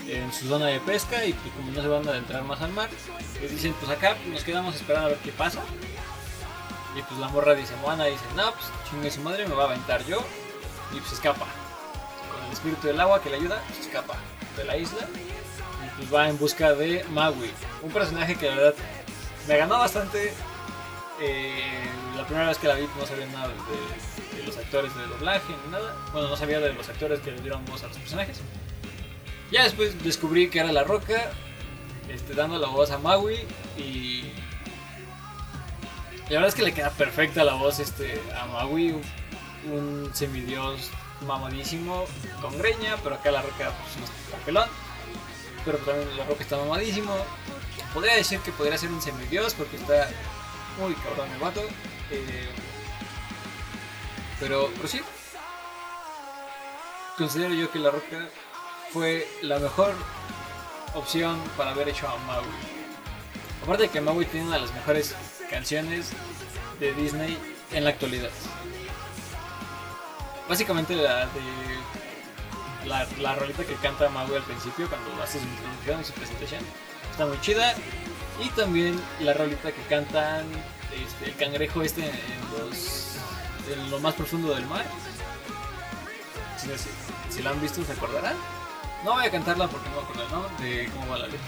[0.09, 2.73] En su zona de pesca y pues como no se van a adentrar más al
[2.73, 2.89] mar,
[3.39, 5.61] pues dicen pues acá nos quedamos esperando a ver qué pasa.
[6.97, 9.67] Y pues la morra dice, Moana dice, no, pues chingue su madre, me va a
[9.67, 10.25] aventar yo.
[10.93, 11.47] Y pues escapa.
[12.33, 14.15] Con el espíritu del agua que le ayuda, pues escapa
[14.57, 15.07] de la isla.
[15.99, 17.51] Pues va en busca de Maui.
[17.83, 18.75] Un personaje que la verdad
[19.49, 20.33] me ganó bastante.
[21.21, 21.61] Eh,
[22.17, 25.73] la primera vez que la vi no sabía nada de, los actores de doblaje ni
[25.73, 25.97] nada.
[26.13, 28.41] Bueno, no sabía de los actores que le dieron voz a los personajes.
[29.51, 31.33] Ya después descubrí que era La Roca,
[32.09, 33.39] este, dando la voz a Maui
[33.77, 34.33] y
[36.29, 40.91] la verdad es que le queda perfecta la voz este, a Maui, un, un semidios
[41.27, 42.05] mamadísimo,
[42.41, 44.69] con greña, pero acá La Roca pues, no está pelón.
[45.69, 47.15] Pero también La Roca está mamadísimo.
[47.93, 50.09] Podría decir que podría ser un semidios porque está
[50.81, 51.61] muy cabrón el vato.
[52.11, 52.49] eh,
[54.41, 55.03] pero, pero sí,
[57.19, 58.31] considero yo que La Roca
[58.95, 59.93] fue la mejor
[60.95, 62.47] opción para haber hecho a Maui.
[63.63, 65.15] Aparte de que Maui tiene una de las mejores
[65.51, 66.13] canciones
[66.81, 67.37] de Disney
[67.73, 68.31] en la actualidad.
[70.49, 71.43] Básicamente la de
[72.89, 76.61] la, la rolita que canta Maui al principio cuando hace su introducción y su presentación
[77.11, 77.75] está muy chida.
[78.43, 80.47] Y también la rolita que cantan
[80.95, 82.11] este, el cangrejo este en,
[82.59, 83.17] los,
[83.71, 84.85] en lo más profundo del mar.
[86.57, 86.89] Si, si,
[87.31, 88.37] si la han visto se acordarán.
[89.05, 91.47] No voy a cantarla porque no me acuerdo nombre de cómo va la letra.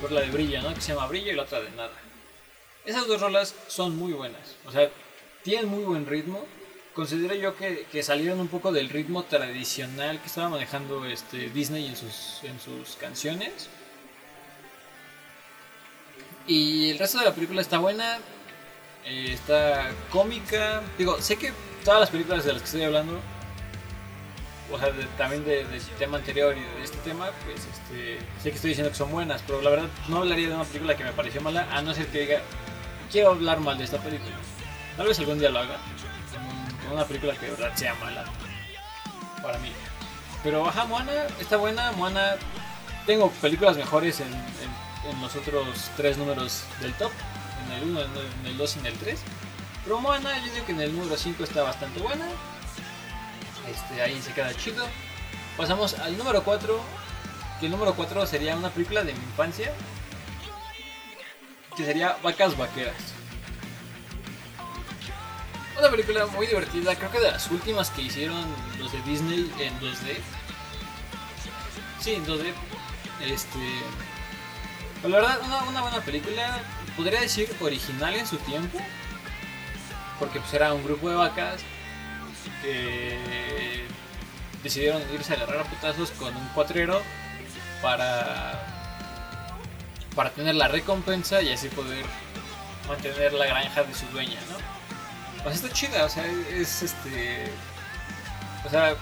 [0.00, 0.74] Por la de Brilla, ¿no?
[0.74, 1.92] Que se llama Brilla y la otra de Nada.
[2.84, 4.56] Esas dos rolas son muy buenas.
[4.66, 4.88] O sea,
[5.42, 6.44] tienen muy buen ritmo.
[6.98, 11.94] Considero yo que, salieron un poco del ritmo tradicional que estaba manejando este Disney en
[11.94, 13.68] sus, en sus canciones.
[16.48, 18.18] Y el resto de la película está buena,
[19.04, 20.82] eh, está cómica.
[20.98, 21.52] Digo, sé que
[21.84, 23.20] todas las películas de las que estoy hablando,
[24.72, 28.50] o sea, de- también de- del tema anterior y de este tema, pues este, sé
[28.50, 31.04] que estoy diciendo que son buenas, pero la verdad no hablaría de una película que
[31.04, 32.40] me pareció mala, a no ser que diga,
[33.12, 34.34] quiero hablar mal de esta película.
[34.96, 35.76] Tal vez algún día lo haga,
[36.92, 38.24] una película que de verdad sea mala,
[39.42, 39.72] para mí.
[40.42, 42.36] Pero ajá, Moana está buena, Moana...
[43.06, 47.10] Tengo películas mejores en, en- en los otros tres números del top,
[47.66, 49.20] en el 1, en el 2 y en el 3.
[49.84, 52.26] Pero Moana, yo digo que en el número 5 está bastante buena.
[53.70, 54.84] Este, ahí se queda chido.
[55.56, 56.80] Pasamos al número 4,
[57.60, 59.72] que el número 4 sería una película de mi infancia,
[61.76, 62.94] que sería Vacas Vaqueras.
[65.78, 68.44] Una película muy divertida, creo que de las últimas que hicieron
[68.78, 70.18] los de Disney en 2D.
[72.00, 72.52] Sí, en 2D.
[73.24, 73.58] Este.
[75.02, 76.60] la verdad, una, una buena película,
[76.96, 78.78] podría decir original en su tiempo,
[80.18, 81.60] porque pues era un grupo de vacas
[82.62, 83.84] que
[84.62, 87.00] decidieron irse a agarrar a putazos con un cuatrero
[87.80, 88.78] para
[90.14, 92.04] para tener la recompensa y así poder
[92.88, 94.57] mantener la granja de su dueña, ¿no?
[95.42, 97.50] Pues está chida, o sea, es este
[98.64, 98.94] o sea,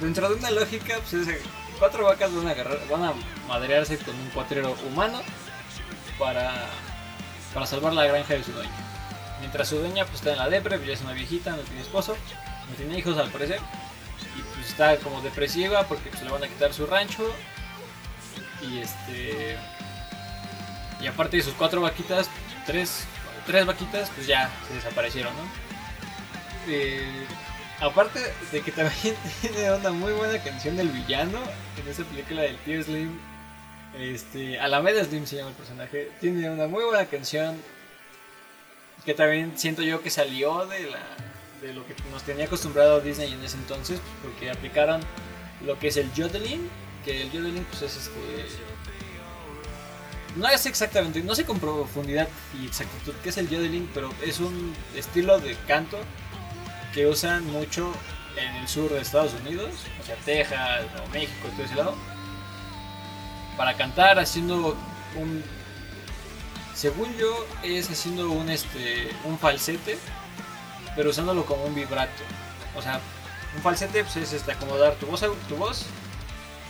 [0.00, 1.40] dentro de una lógica, pues es,
[1.78, 3.14] cuatro vacas van a agarrar, van a
[3.48, 5.20] madrearse con un cuatrero humano
[6.18, 6.52] para
[7.54, 8.72] para salvar la granja de su dueña.
[9.38, 11.80] Mientras su dueña pues está en la depre, pues ya es una viejita, no tiene
[11.82, 12.16] esposo,
[12.68, 13.60] no tiene hijos al parecer.
[14.36, 17.30] Y pues está como depresiva porque pues, le van a quitar su rancho.
[18.60, 19.56] Y este.
[21.00, 22.28] Y aparte de sus cuatro vaquitas,
[22.66, 23.04] tres,
[23.46, 25.42] tres vaquitas, pues ya se desaparecieron, ¿no?
[26.68, 27.26] Eh,
[27.80, 28.20] aparte
[28.52, 31.38] de que también tiene una muy buena canción del villano
[31.80, 33.18] en esa película del tío Slim.
[33.98, 36.10] Este, Alameda Slim se llama el personaje.
[36.20, 37.56] Tiene una muy buena canción
[39.04, 41.00] que también siento yo que salió de la
[41.60, 45.00] de lo que nos tenía acostumbrado Disney en ese entonces, porque aplicaron
[45.64, 46.68] lo que es el yodeling,
[47.04, 48.20] que el yodeling pues es este
[50.36, 52.28] no es exactamente, no sé con profundidad
[52.60, 55.98] y exactitud qué es el yodeling, pero es un estilo de canto
[56.92, 57.92] que usan mucho
[58.36, 59.70] en el sur de Estados Unidos,
[60.00, 61.94] o sea, Texas o México, todo ese lado,
[63.56, 64.76] para cantar haciendo
[65.16, 65.44] un
[66.74, 69.96] según yo es haciendo un este un falsete
[70.96, 72.24] pero usándolo como un vibrato
[72.76, 73.00] o sea
[73.54, 75.86] un falsete pues, es este, acomodar tu voz tu voz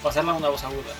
[0.05, 0.92] pasarla a una voz aguda.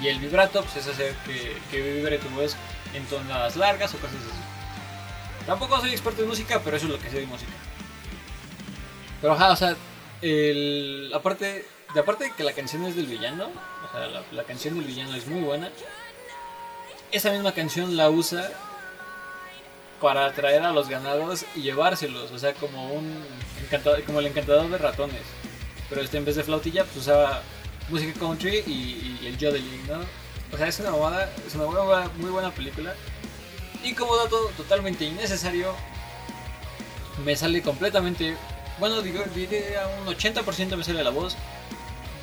[0.00, 2.56] Y el vibrato pues, es hacer que, que vibre tu voz
[2.94, 6.98] en tonadas largas o cosas así tampoco soy experto en música pero eso es lo
[6.98, 7.52] que sé de música
[9.20, 9.76] pero o sea
[11.14, 14.74] aparte de aparte de que la canción es del villano o sea la, la canción
[14.74, 15.70] del villano es muy buena
[17.10, 18.50] esa misma canción la usa
[20.00, 23.24] para atraer a los ganados y llevárselos, o sea, como un
[23.62, 25.22] encantador, como el encantador de ratones.
[25.88, 27.42] Pero este en vez de flautilla, pues usaba
[27.88, 30.00] música country y, y el yodeling, ¿no?
[30.52, 32.94] O sea, es una mamada, es una buena, muy buena película.
[33.82, 35.74] Y como dato totalmente innecesario,
[37.24, 38.36] me sale completamente,
[38.78, 41.36] bueno, digo, diré a un 80% me sale la voz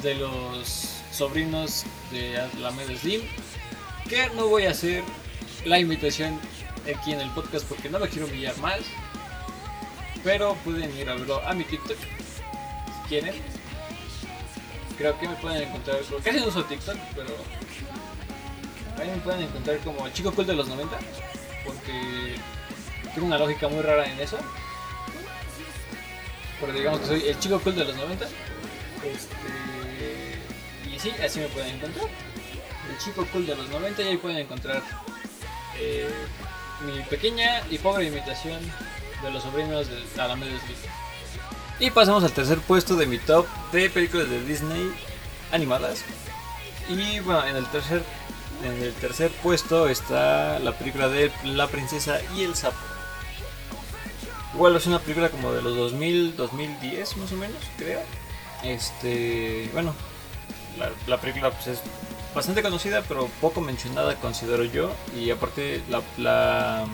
[0.01, 3.21] de los sobrinos de Alameda Slim
[4.09, 5.03] que no voy a hacer
[5.65, 6.39] la invitación
[6.95, 8.79] aquí en el podcast porque no me quiero humillar más.
[10.23, 13.35] Pero pueden ir a verlo a mi TikTok si quieren.
[14.97, 17.29] Creo que me pueden encontrar, casi no uso TikTok, pero
[18.97, 20.97] ahí me pueden encontrar como el chico cool de los 90
[21.65, 22.35] porque
[23.13, 24.37] tengo una lógica muy rara en eso.
[26.59, 28.25] Pero digamos que soy el chico cool de los 90.
[28.25, 29.35] Este,
[30.89, 32.07] y sí, así me pueden encontrar
[32.89, 34.81] el chico cool de los 90 y ahí pueden encontrar
[35.77, 36.09] eh,
[36.85, 38.59] mi pequeña y pobre imitación
[39.21, 41.04] de los sobrinos de Alameda Slim.
[41.79, 44.93] Y pasamos al tercer puesto de mi top de películas de Disney
[45.51, 46.03] animadas.
[46.87, 48.01] Y bueno, en el tercer,
[48.63, 52.77] en el tercer puesto está la película de La princesa y el sapo.
[54.53, 57.99] Igual es una película como de los 2000, 2010 más o menos, creo.
[58.63, 59.93] Este, bueno,
[60.79, 61.81] la, la película pues es
[62.33, 64.91] bastante conocida, pero poco mencionada considero yo.
[65.13, 66.87] Y aparte la,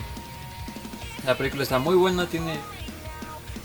[1.25, 2.55] la película está muy buena, tiene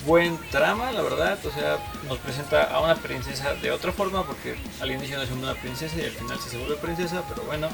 [0.07, 1.39] buen trama, la verdad.
[1.45, 1.79] O sea,
[2.09, 5.97] nos presenta a una princesa de otra forma, porque al inicio no es una princesa
[5.99, 7.69] y al final sí se vuelve princesa, pero bueno.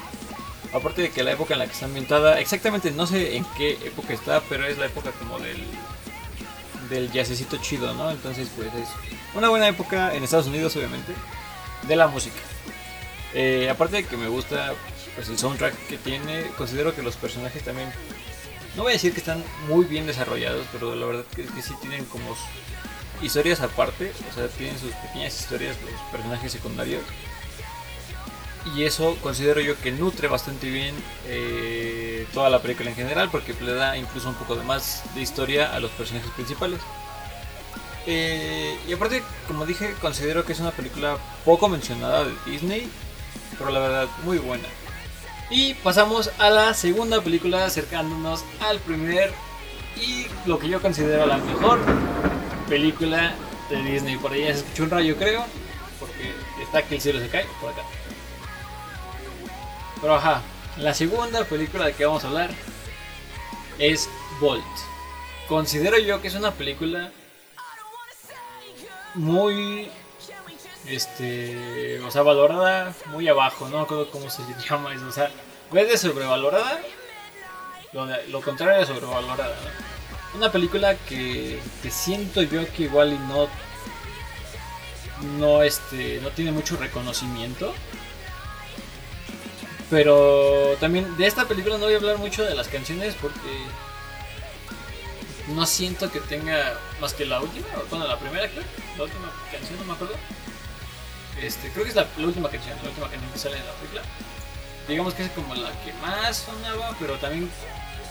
[0.73, 3.73] Aparte de que la época en la que está ambientada, exactamente no sé en qué
[3.85, 5.63] época está, pero es la época como del
[6.89, 8.11] del jazzecito chido, ¿no?
[8.11, 8.89] Entonces, pues es
[9.35, 11.13] una buena época en Estados Unidos, obviamente,
[11.89, 12.37] de la música.
[13.35, 14.75] Eh, aparte de que me gusta
[15.15, 17.91] pues, el soundtrack que tiene, considero que los personajes también,
[18.77, 21.75] no voy a decir que están muy bien desarrollados, pero la verdad que, que sí
[21.81, 22.37] tienen como
[23.23, 27.03] historias aparte, o sea, tienen sus pequeñas historias los personajes secundarios.
[28.77, 30.95] Y eso considero yo que nutre bastante bien
[31.27, 35.21] eh, toda la película en general, porque le da incluso un poco de más de
[35.21, 36.81] historia a los personajes principales.
[38.07, 42.89] Eh, y aparte, como dije, considero que es una película poco mencionada de Disney,
[43.59, 44.69] pero la verdad muy buena.
[45.53, 49.31] Y pasamos a la segunda película, acercándonos al primer
[50.01, 51.79] y lo que yo considero la mejor
[52.71, 53.35] película
[53.69, 54.17] de Disney.
[54.17, 55.45] Por ahí se escuchó un rayo, creo,
[56.01, 56.33] porque
[56.63, 57.83] está que el cielo se cae por acá.
[60.01, 60.41] Pero ajá,
[60.79, 62.51] la segunda película de que vamos a hablar
[63.79, 64.09] es
[64.41, 64.65] Bolt.
[65.49, 67.11] Considero yo que es una película
[69.15, 69.91] muy
[70.87, 75.31] este o sea valorada muy abajo no recuerdo cómo se llama eso o sea
[75.71, 76.81] vez de sobrevalorada
[77.93, 79.57] lo, lo contrario de sobrevalorada
[80.35, 83.49] una película que, que siento yo que igual y no
[85.39, 87.73] no este no tiene mucho reconocimiento
[89.91, 93.41] pero también de esta película no voy a hablar mucho de las canciones porque
[95.49, 98.65] no siento que tenga más que la última, bueno, la primera creo,
[98.97, 100.15] la última canción, no me acuerdo.
[101.41, 104.03] Este, creo que es la, última canción, la última canción que sale en la película.
[104.89, 107.49] Digamos que es como la que más sonaba, pero también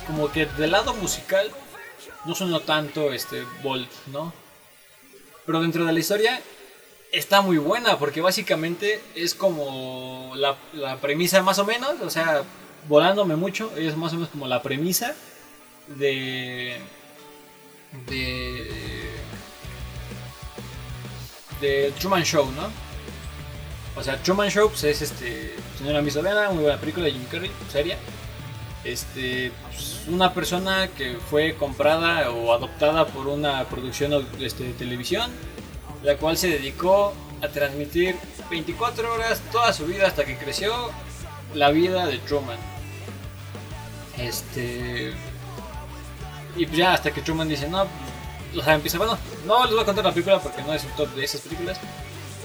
[0.07, 1.51] como que del lado musical
[2.25, 4.33] no sonó tanto este Bolt, ¿no?
[5.45, 6.41] Pero dentro de la historia
[7.11, 12.43] está muy buena porque básicamente es como la, la premisa más o menos, o sea,
[12.87, 15.13] volándome mucho, es más o menos como la premisa
[15.87, 16.79] de
[18.07, 19.11] de
[21.59, 22.90] de Truman Show, ¿no?
[23.95, 26.01] O sea, Truman Show pues, es este, si no la
[26.51, 27.97] muy buena película de Jim Carrey, seria.
[28.83, 35.29] Este, pues, una persona que fue comprada o adoptada por una producción este, de televisión,
[36.03, 38.15] la cual se dedicó a transmitir
[38.49, 40.73] 24 horas toda su vida hasta que creció
[41.53, 42.57] la vida de Truman.
[44.17, 45.13] Este,
[46.55, 49.81] y pues ya hasta que Truman dice, no, o sea, empieza, bueno, no les voy
[49.81, 51.79] a contar la película porque no es un top de esas películas,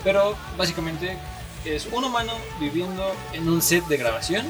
[0.05, 1.17] pero básicamente
[1.67, 4.47] es un humano viviendo en un set de grabación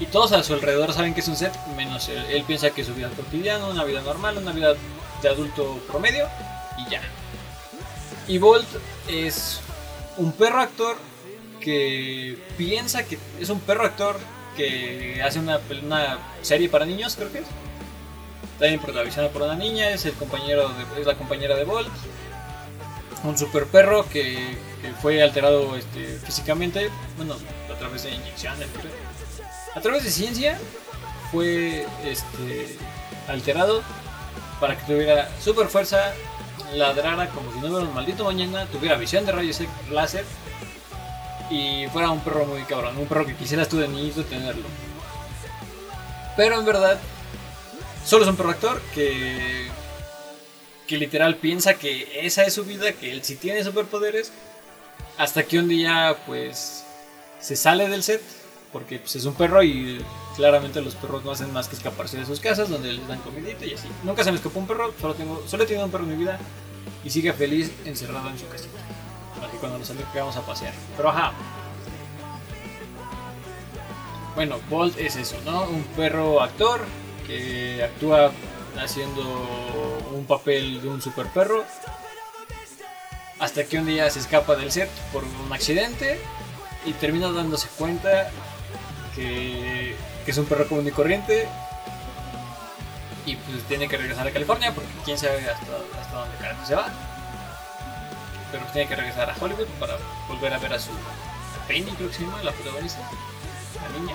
[0.00, 2.42] y todos a su alrededor saben que es un set, menos él.
[2.46, 4.74] Piensa que es su vida cotidiana, una vida normal, una vida
[5.22, 6.26] de adulto promedio
[6.78, 7.02] y ya.
[8.26, 8.66] Y Bolt
[9.08, 9.60] es
[10.16, 10.96] un perro actor
[11.60, 14.18] que piensa que es un perro actor
[14.56, 17.46] que hace una, una serie para niños, creo que es.
[18.58, 21.92] También protagonizada por una niña, es el compañero es la compañera de Bolt.
[23.24, 24.56] Un super perro que,
[25.00, 27.36] fue alterado este, físicamente, bueno,
[27.72, 28.68] a través de inyecciones.
[29.74, 30.58] A través de ciencia
[31.30, 32.76] fue este,
[33.28, 33.82] alterado
[34.60, 36.12] para que tuviera super fuerza,
[36.74, 39.60] ladrara como si no hubiera un maldito mañana, tuviera visión de rayos
[39.90, 40.24] láser
[41.50, 44.66] y fuera un perro muy cabrón, un perro que quisieras tú de niñito tenerlo.
[46.36, 46.98] Pero en verdad,
[48.04, 49.68] solo es un perro actor que,
[50.86, 54.32] que literal piensa que esa es su vida, que él sí tiene superpoderes,
[55.20, 56.82] hasta que un día pues
[57.40, 58.22] se sale del set,
[58.72, 60.02] porque pues, es un perro y
[60.34, 63.66] claramente los perros no hacen más que escaparse de sus casas, donde les dan comidita
[63.66, 63.86] y así.
[64.02, 66.16] Nunca se me escapó un perro, solo, tengo, solo he tenido un perro en mi
[66.16, 66.38] vida
[67.04, 68.78] y sigue feliz encerrado en su casita.
[69.38, 70.72] Para que cuando nos vamos a pasear.
[70.96, 71.32] Pero ajá.
[74.34, 75.64] Bueno, Bolt es eso, ¿no?
[75.64, 76.80] Un perro actor
[77.26, 78.32] que actúa
[78.82, 79.20] haciendo
[80.14, 81.62] un papel de un super perro.
[83.40, 86.20] Hasta que un día se escapa del set por un accidente
[86.84, 88.30] y termina dándose cuenta
[89.14, 91.48] que, que es un perro común y corriente.
[93.26, 96.74] Y pues tiene que regresar a California porque quién sabe hasta, hasta dónde carajo se
[96.74, 96.88] va.
[98.50, 99.96] Pero pues tiene que regresar a Hollywood para
[100.28, 103.00] volver a ver a su a Penny, creo que se llama, la protagonista,
[103.80, 104.14] la niña.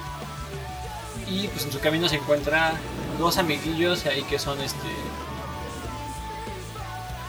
[1.28, 2.74] Y pues en su camino se encuentra
[3.18, 4.88] dos amiguillos ahí que son este.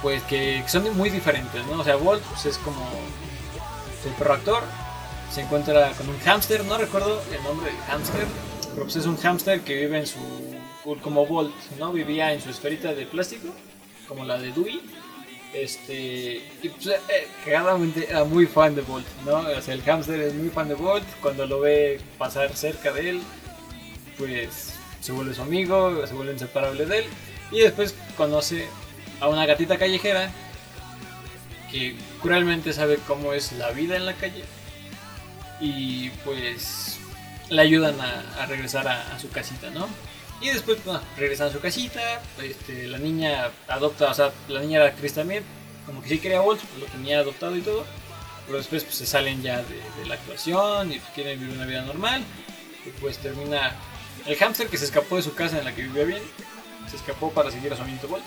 [0.07, 1.81] Pues que, que son muy diferentes, ¿no?
[1.81, 2.81] O sea, Walt pues, es como
[4.05, 4.63] el perro actor.
[5.33, 8.25] Se encuentra con un hámster, no recuerdo el nombre del hámster,
[8.71, 10.21] pero pues es un hámster que vive en su.
[11.03, 11.91] como Walt, ¿no?
[11.91, 13.49] Vivía en su esferita de plástico,
[14.07, 14.81] como la de Dewey.
[15.53, 19.39] Este, y pues, eh, cagadamente era muy fan de Bolt, ¿no?
[19.39, 21.05] O sea, el hámster es muy fan de Bolt.
[21.21, 23.23] Cuando lo ve pasar cerca de él,
[24.17, 27.05] pues se vuelve su amigo, se vuelve inseparable de él.
[27.51, 28.69] Y después conoce
[29.21, 30.31] a una gatita callejera
[31.71, 34.45] que cruelmente sabe cómo es la vida en la calle.
[35.61, 36.99] Y pues
[37.49, 39.89] le ayudan a, regresar a, su casita, ¿no?
[40.41, 44.81] Y después bueno, regresan a su casita, este, la niña adopta, o sea, la niña
[44.81, 45.43] era actriz también,
[45.87, 47.85] como que sí quería Walt, pues lo tenía adoptado y todo.
[48.47, 51.83] Pero después pues, se salen ya de, la actuación y pues, quieren vivir una vida
[51.83, 52.23] normal.
[52.85, 53.73] Y pues termina
[54.27, 56.23] el hámster que se escapó de su casa en la que vivía bien.
[56.91, 58.25] Se escapó para seguir a su amiguito Walt.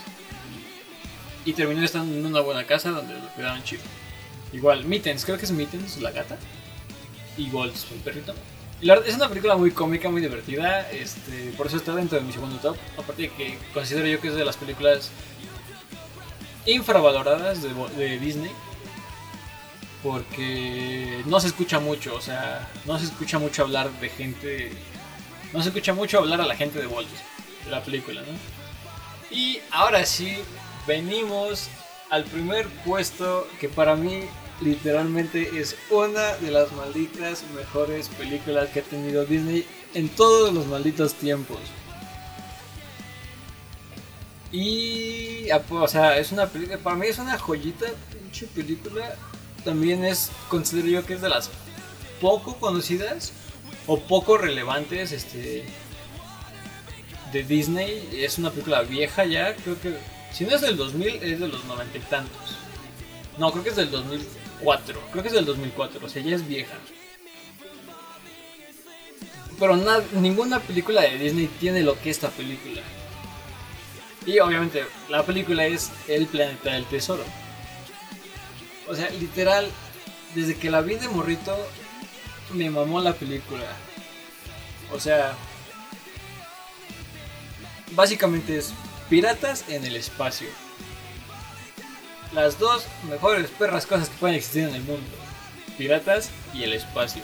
[1.46, 3.82] Y terminó estando en una buena casa donde lo cuidaban chido.
[4.52, 6.38] Igual, Mittens, creo que es Mittens, la gata.
[7.38, 8.34] Y Walt, el perrito.
[9.06, 10.90] es una película muy cómica, muy divertida.
[10.92, 12.78] Este, por eso está dentro de mi segundo top.
[12.98, 15.12] Aparte de que considero yo que es de las películas
[16.66, 18.52] infravaloradas de Disney
[20.04, 24.72] porque no se escucha mucho, o sea, no se escucha mucho hablar de gente,
[25.54, 27.10] no se escucha mucho hablar a la gente de Walt,
[27.66, 29.36] de la película, ¿no?
[29.36, 30.38] Y ahora sí,
[30.88, 31.68] venimos
[32.10, 34.22] al primer puesto que para mí
[34.62, 40.66] literalmente es una de las malditas mejores películas que ha tenido Disney en todos los
[40.68, 41.60] malditos tiempos.
[44.52, 49.16] Y, o sea, es una película, para mí es una joyita, pinche película
[49.64, 51.50] también es, considero yo que es de las
[52.22, 53.32] poco conocidas
[53.88, 55.66] o poco relevantes este,
[57.32, 58.10] de Disney.
[58.14, 59.98] Es una película vieja ya, creo que,
[60.34, 62.58] si no es del 2000, es de los noventa y tantos.
[63.38, 66.48] No, creo que es del 2004, creo que es del 2004, o sea, ya es
[66.48, 66.76] vieja.
[69.60, 69.76] Pero
[70.14, 72.82] ninguna película de Disney tiene lo que esta película.
[74.26, 77.24] Y obviamente la película es El planeta del tesoro.
[78.88, 79.68] O sea, literal,
[80.36, 81.58] desde que la vi de morrito,
[82.54, 83.66] me mamó la película.
[84.92, 85.34] O sea,
[87.92, 88.74] básicamente es
[89.10, 90.48] piratas en el espacio.
[92.34, 95.18] Las dos mejores perras cosas que pueden existir en el mundo.
[95.78, 97.24] Piratas y el espacio.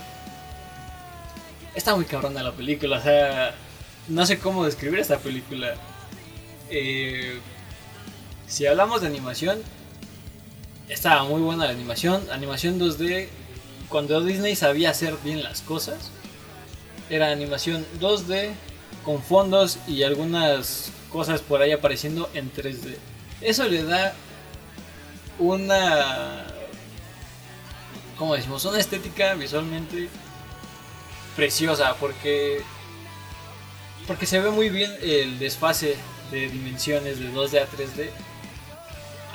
[1.76, 3.54] Está muy cabrona la película, o sea,
[4.08, 5.76] no sé cómo describir esta película.
[6.70, 7.40] Eh,
[8.48, 9.62] si hablamos de animación,
[10.90, 12.28] estaba muy buena la animación.
[12.32, 13.28] Animación 2D.
[13.90, 16.12] Cuando Disney sabía hacer bien las cosas.
[17.10, 18.52] Era animación 2D
[19.04, 22.98] con fondos y algunas cosas por ahí apareciendo en 3D.
[23.40, 24.14] Eso le da
[25.40, 26.46] una...
[28.18, 28.66] ¿Cómo decimos?
[28.66, 30.10] Una estética visualmente
[31.38, 32.62] preciosa porque...
[34.08, 35.96] Porque se ve muy bien el desfase
[36.32, 38.10] de dimensiones de 2D a 3D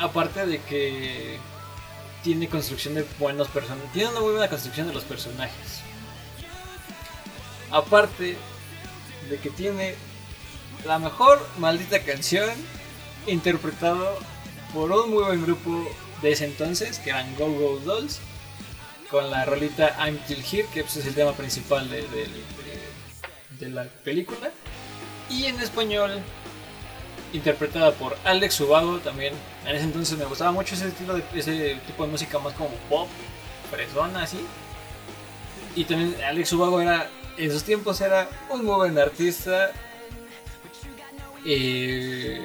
[0.00, 1.38] aparte de que
[2.22, 5.80] tiene construcción de buenos personajes, tiene una muy buena construcción de los personajes.
[7.70, 8.36] Aparte
[9.30, 9.94] de que tiene
[10.84, 12.50] la mejor maldita canción
[13.26, 14.18] interpretado
[14.72, 15.88] por un muy buen grupo
[16.22, 18.20] de ese entonces, que eran Go Go Dolls,
[19.10, 22.06] con la rolita I'm Still Here, que pues, es el tema principal de,
[23.58, 24.50] de la película.
[25.28, 26.22] Y en español
[27.32, 29.34] interpretada por Alex Ubago también.
[29.66, 32.70] En ese entonces me gustaba mucho ese estilo de ese tipo de música más como
[32.88, 33.08] pop,
[33.70, 34.44] fresona así.
[35.76, 39.70] Y también Alex Ubago era en esos tiempos era un muy buen artista.
[41.45, 42.41] Eh,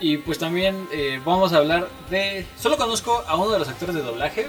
[0.00, 2.46] y pues también eh, vamos a hablar de.
[2.58, 4.48] Solo conozco a uno de los actores de doblaje.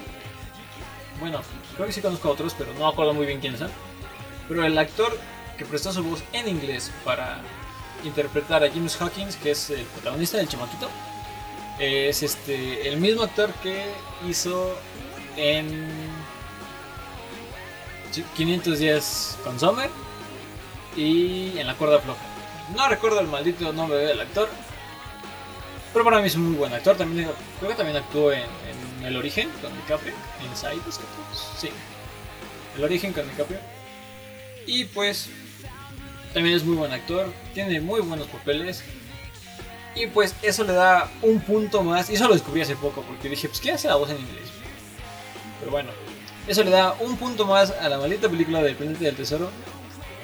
[1.19, 1.41] Bueno,
[1.75, 3.71] creo que sí conozco a otros, pero no acuerdo muy bien quiénes son.
[4.47, 5.17] Pero el actor
[5.57, 7.39] que prestó su voz en inglés para
[8.03, 10.89] interpretar a James Hawkins, que es el protagonista del chamaquito.
[11.79, 13.85] Es este el mismo actor que
[14.27, 14.77] hizo
[15.37, 15.87] en
[18.35, 19.89] 500 días con Summer
[20.95, 22.34] y en la cuerda floja.
[22.73, 24.49] No recuerdo el maldito nombre del actor,
[25.93, 26.97] pero para mí es un muy buen actor.
[26.97, 28.43] También creo que también actuó en,
[29.03, 30.13] El Origen con DiCaprio,
[30.43, 30.81] en Side,
[31.57, 31.69] sí,
[32.75, 33.59] El Origen con DiCaprio.
[34.65, 35.29] Y pues
[36.33, 38.83] también es muy buen actor, tiene muy buenos papeles.
[39.95, 42.09] Y pues eso le da un punto más.
[42.09, 44.49] Y eso lo descubrí hace poco porque dije, pues ¿qué hace la voz en inglés?
[45.59, 45.91] Pero bueno,
[46.47, 49.49] eso le da un punto más a la maldita película del Planeta del Tesoro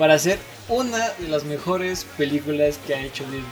[0.01, 3.43] para ser una de las mejores películas que ha hecho Disney.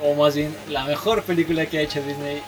[0.00, 2.42] O más bien, la mejor película que ha hecho Disney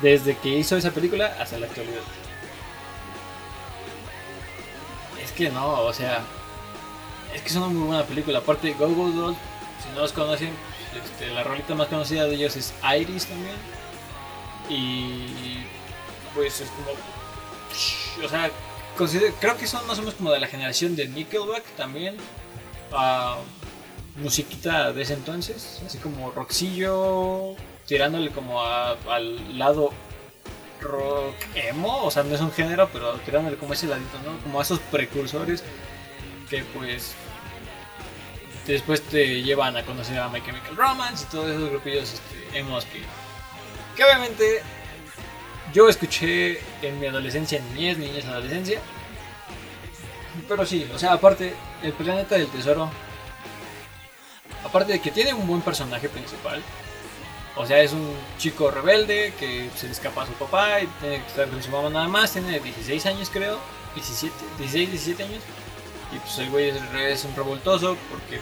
[0.00, 2.00] desde que hizo esa película hasta la actualidad.
[5.22, 6.22] Es que no, o sea,
[7.34, 8.38] es que es una muy buena película.
[8.38, 9.38] Aparte, Go Go Dolls,
[9.84, 10.54] si no los conocen,
[11.04, 13.56] este, la rolita más conocida de ellos es Iris también.
[14.70, 15.62] Y
[16.34, 18.24] pues es como.
[18.24, 18.50] O sea,
[18.96, 22.16] creo que son más o menos como de la generación de Nickelback también.
[22.92, 23.40] Uh,
[24.20, 27.54] musiquita de ese entonces, así como rockcillo,
[27.86, 29.90] tirándole como a- al lado
[30.80, 34.38] rock emo, o sea, no es un género, pero tirándole como ese ladito, ¿no?
[34.42, 35.62] Como a esos precursores
[36.48, 37.12] que pues
[38.66, 42.84] después te llevan a conocer a My Chemical Romance y todos esos grupillos este, emos
[43.96, 44.62] que obviamente
[45.72, 48.80] yo escuché en mi adolescencia, niñez, niñez, adolescencia.
[50.48, 52.90] Pero sí, o sea, aparte, el planeta del tesoro,
[54.64, 56.62] aparte de que tiene un buen personaje principal,
[57.56, 61.20] o sea, es un chico rebelde que se le escapa a su papá y tiene
[61.20, 63.58] que estar con su mamá nada más, tiene 16 años creo,
[63.94, 65.42] 17, 16, 17 años.
[66.12, 66.72] Y pues el güey
[67.10, 68.40] es, un revoltoso porque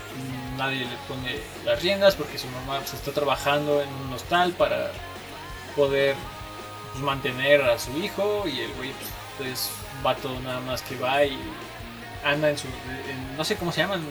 [0.56, 4.90] nadie le pone las riendas, porque su mamá pues, está trabajando en un hostal para
[5.76, 6.16] poder
[6.98, 8.90] pues, mantener a su hijo y el güey
[9.36, 9.70] pues, es
[10.02, 11.38] vato nada más que va y
[12.24, 12.66] anda en su,
[13.36, 14.04] no sé cómo se llama, un,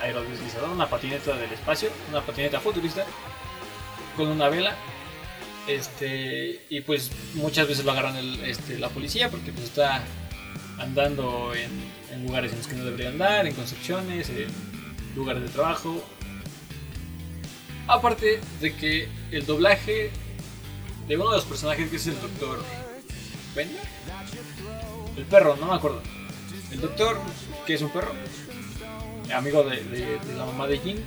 [0.00, 3.04] aerodeslizador, una patineta del espacio, una patineta futurista
[4.16, 4.74] con una vela.
[5.68, 10.00] Este, y pues muchas veces lo agarran el- este, la policía porque pues está
[10.78, 11.70] andando en,
[12.12, 14.46] en lugares en los que no debería andar, en construcciones, en
[15.16, 16.02] lugares de trabajo.
[17.88, 20.10] Aparte de que el doblaje
[21.08, 22.62] de uno de los personajes que es el doctor
[23.54, 23.80] Bender,
[25.16, 26.02] el perro, no me acuerdo.
[26.72, 27.18] El doctor,
[27.64, 28.12] que es un perro,
[29.34, 31.04] amigo de, la mamá de Jin.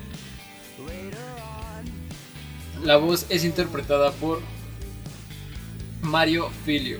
[2.83, 4.41] La voz es interpretada por
[6.01, 6.99] Mario Filio.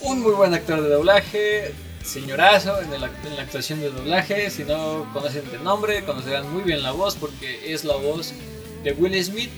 [0.00, 4.50] Un muy buen actor de doblaje, señorazo en, el en la actuación de doblaje.
[4.50, 8.32] Si no conocen de nombre, conocerán muy bien la voz porque es la voz
[8.82, 9.50] de Will Smith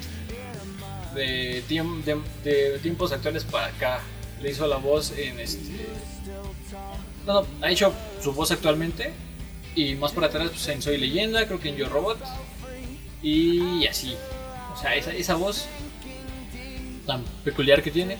[1.14, 2.04] de, tiemp-
[2.44, 4.00] de- tiempos actuales para acá.
[4.40, 5.58] Le hizo la voz en este.
[7.26, 7.92] No, no, ha hecho
[8.22, 9.12] su voz actualmente.
[9.74, 12.18] Y más para atrás pues, en Soy Leyenda, creo que en Yo Robot.
[13.22, 14.16] Y así.
[14.74, 15.66] O sea, esa, esa voz
[17.06, 18.16] tan peculiar que tiene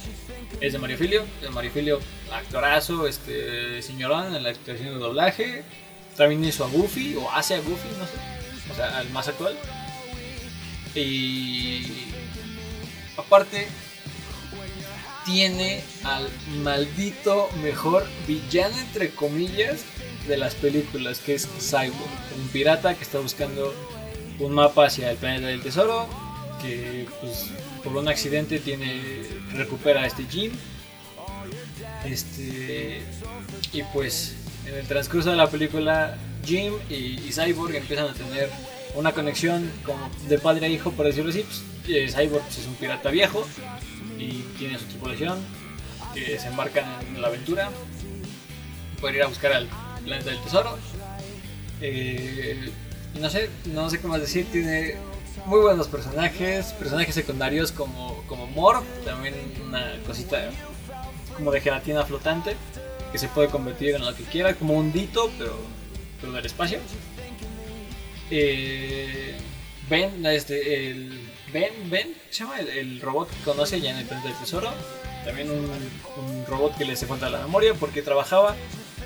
[0.61, 1.25] es de Mario Filio.
[1.41, 2.01] De Mario Filio,
[2.33, 5.65] actorazo, este señorón en la actuación de doblaje.
[6.17, 8.71] También hizo a Goofy, o hace a Goofy, no sé.
[8.71, 9.57] O sea, al más actual.
[10.95, 12.10] Y
[13.21, 13.67] aparte,
[15.25, 16.29] tiene al
[16.63, 19.83] maldito mejor villano, entre comillas,
[20.27, 23.75] de las películas, que es Cyborg, un pirata que está buscando
[24.39, 26.09] un mapa hacia el planeta del tesoro,
[26.63, 27.51] que pues,
[27.83, 30.53] por un accidente tiene recupera este Jim.
[32.05, 33.03] Este
[33.73, 34.35] y pues
[34.67, 38.51] en el transcurso de la película Jim y, Cyborg empiezan a tener
[38.95, 41.43] una conexión como de padre a hijo, por decirlo así.
[41.43, 43.47] Pues, Cyborg pues, es un pirata viejo
[44.19, 45.39] y tiene su tripulación
[46.15, 47.71] que se embarcan en la aventura
[49.01, 49.69] para ir a buscar al
[50.05, 50.79] planeta del tesoro.
[51.81, 52.71] Eh,
[53.19, 54.97] no sé, no sé qué más decir, tiene
[55.47, 59.35] muy buenos personajes, personajes secundarios como, como Morph, también
[59.67, 60.51] una cosita
[61.37, 62.57] como de gelatina flotante
[63.11, 65.57] que se puede convertir en lo que quiera, como un dito, pero,
[66.21, 66.79] pero del espacio.
[68.31, 69.35] Eh,
[69.89, 72.61] ben, este, el Ben, Ben, ¿qué se llama?
[72.61, 74.73] El, robot que conoce ya en el planeta del tesoro.
[75.25, 78.57] También un, robot que le hace falta la memoria porque trabajaba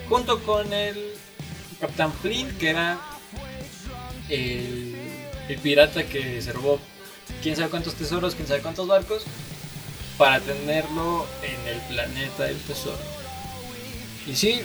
[0.09, 1.15] junto con el
[1.81, 2.99] Capitán Flint, que era
[4.29, 4.95] el,
[5.49, 6.79] el pirata que se robó
[7.43, 9.25] quién sabe cuántos tesoros, quién sabe cuántos barcos,
[10.19, 12.99] para tenerlo en el planeta del tesoro.
[14.27, 14.63] Y sí,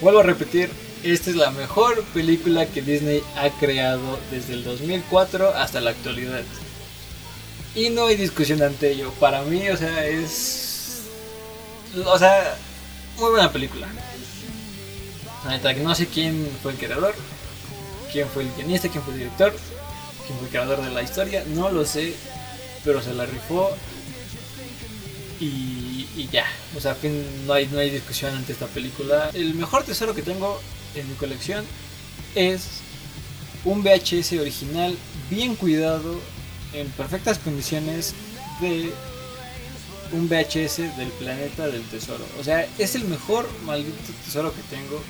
[0.00, 0.70] vuelvo a repetir,
[1.12, 6.42] esta es la mejor película que Disney ha creado desde el 2004 hasta la actualidad.
[7.74, 9.12] Y no hay discusión ante ello.
[9.20, 11.02] Para mí, o sea, es...
[12.04, 12.56] O sea,
[13.18, 13.86] muy buena película.
[15.82, 17.14] No sé quién fue el creador,
[18.12, 19.54] quién fue el guionista, quién fue el director,
[20.26, 22.14] quién fue el creador de la historia, no lo sé,
[22.84, 23.70] pero se la rifó
[25.38, 26.46] y, y ya.
[26.76, 26.96] O sea,
[27.46, 29.30] no hay, no hay discusión ante esta película.
[29.34, 30.60] El mejor tesoro que tengo
[30.96, 31.64] en mi colección
[32.34, 32.80] es
[33.64, 34.96] un VHS original
[35.30, 36.20] bien cuidado,
[36.72, 38.14] en perfectas condiciones
[38.60, 38.92] de
[40.12, 42.24] un VHS del planeta del tesoro.
[42.38, 45.02] O sea, es el mejor maldito tesoro que tengo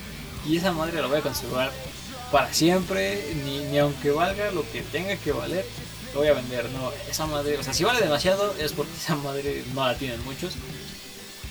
[0.47, 1.73] y esa madre la voy a conservar
[2.31, 5.65] para siempre, ni, ni aunque valga lo que tenga que valer,
[6.13, 6.69] lo voy a vender.
[6.71, 10.23] No, esa madre, o sea, si vale demasiado es porque esa madre no la tienen
[10.25, 10.55] muchos.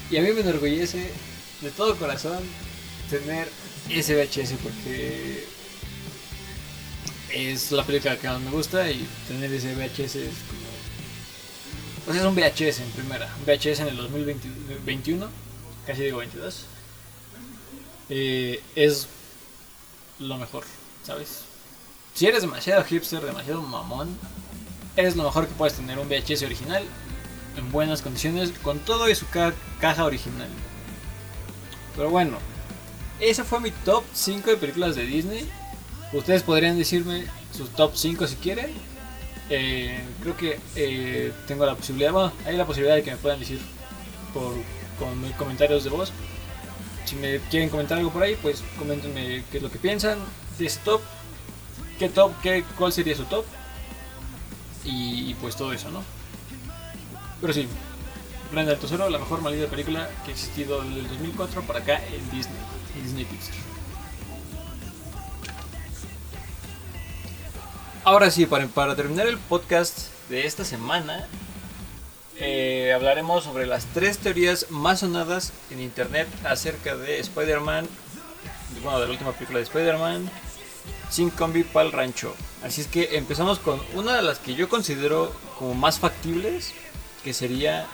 [0.10, 1.12] Y a mí me enorgullece
[1.62, 2.40] de todo corazón
[3.10, 3.48] tener
[3.90, 5.46] ese VHS porque
[7.32, 10.66] es la película que más me gusta y tener ese VHS es como...
[12.06, 15.28] Pues es un VHS en primera, un VHS en el 2021,
[15.88, 16.66] casi digo 22.
[18.10, 19.08] Eh, es
[20.20, 20.64] lo mejor,
[21.04, 21.40] ¿sabes?
[22.14, 24.16] Si eres demasiado hipster, demasiado mamón,
[24.96, 26.84] es lo mejor que puedes tener un VHS original
[27.58, 30.48] en buenas condiciones con todo y su ca- caja original.
[31.96, 32.38] Pero bueno,
[33.20, 35.50] ese fue mi top 5 de películas de Disney.
[36.14, 38.72] Ustedes podrían decirme sus top 5 si quieren.
[39.50, 43.40] Eh, creo que eh, tengo la posibilidad, bueno, hay la posibilidad de que me puedan
[43.40, 43.60] decir
[44.34, 44.54] por
[44.98, 46.12] con comentarios de voz.
[47.06, 50.18] Si me quieren comentar algo por ahí, pues coméntenme qué es lo que piensan
[50.58, 51.02] de ese top.
[52.00, 52.34] ¿Qué top?
[52.42, 53.46] Qué, ¿Cuál sería su top?
[54.84, 56.04] Y, pues todo eso, ¿no?
[57.42, 57.68] Pero sí,
[58.52, 62.02] Planeta del Tesoro, la mejor maldita película que ha existido desde el 2004 para acá
[62.06, 62.58] en Disney,
[63.04, 63.56] Disney Pixar.
[68.04, 71.28] Ahora sí, para, para terminar el podcast de esta semana,
[72.38, 77.88] eh, hablaremos sobre las tres teorías más sonadas en internet acerca de Spider-Man,
[78.84, 80.30] bueno, de la última película de Spider-Man,
[81.10, 82.36] sin combi pa'l rancho.
[82.64, 86.74] Así es que empezamos con una de las que yo considero como más factibles,
[87.24, 87.88] que sería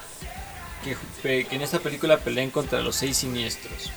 [0.84, 0.98] que,
[1.46, 3.92] que en esta película peleen contra los seis siniestros.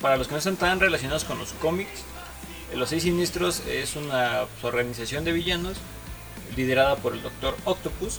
[0.00, 2.04] Para los que no están tan relacionados con los cómics,
[2.72, 5.76] eh, los seis siniestros es una pues, organización de villanos
[6.54, 8.18] liderada por el Doctor Octopus,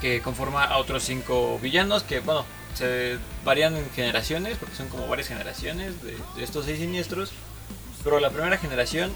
[0.00, 5.08] que conforma a otros cinco villanos que, bueno, se varían en generaciones, porque son como
[5.08, 7.32] varias generaciones de, estos seis siniestros.
[8.04, 9.12] Pero la primera generación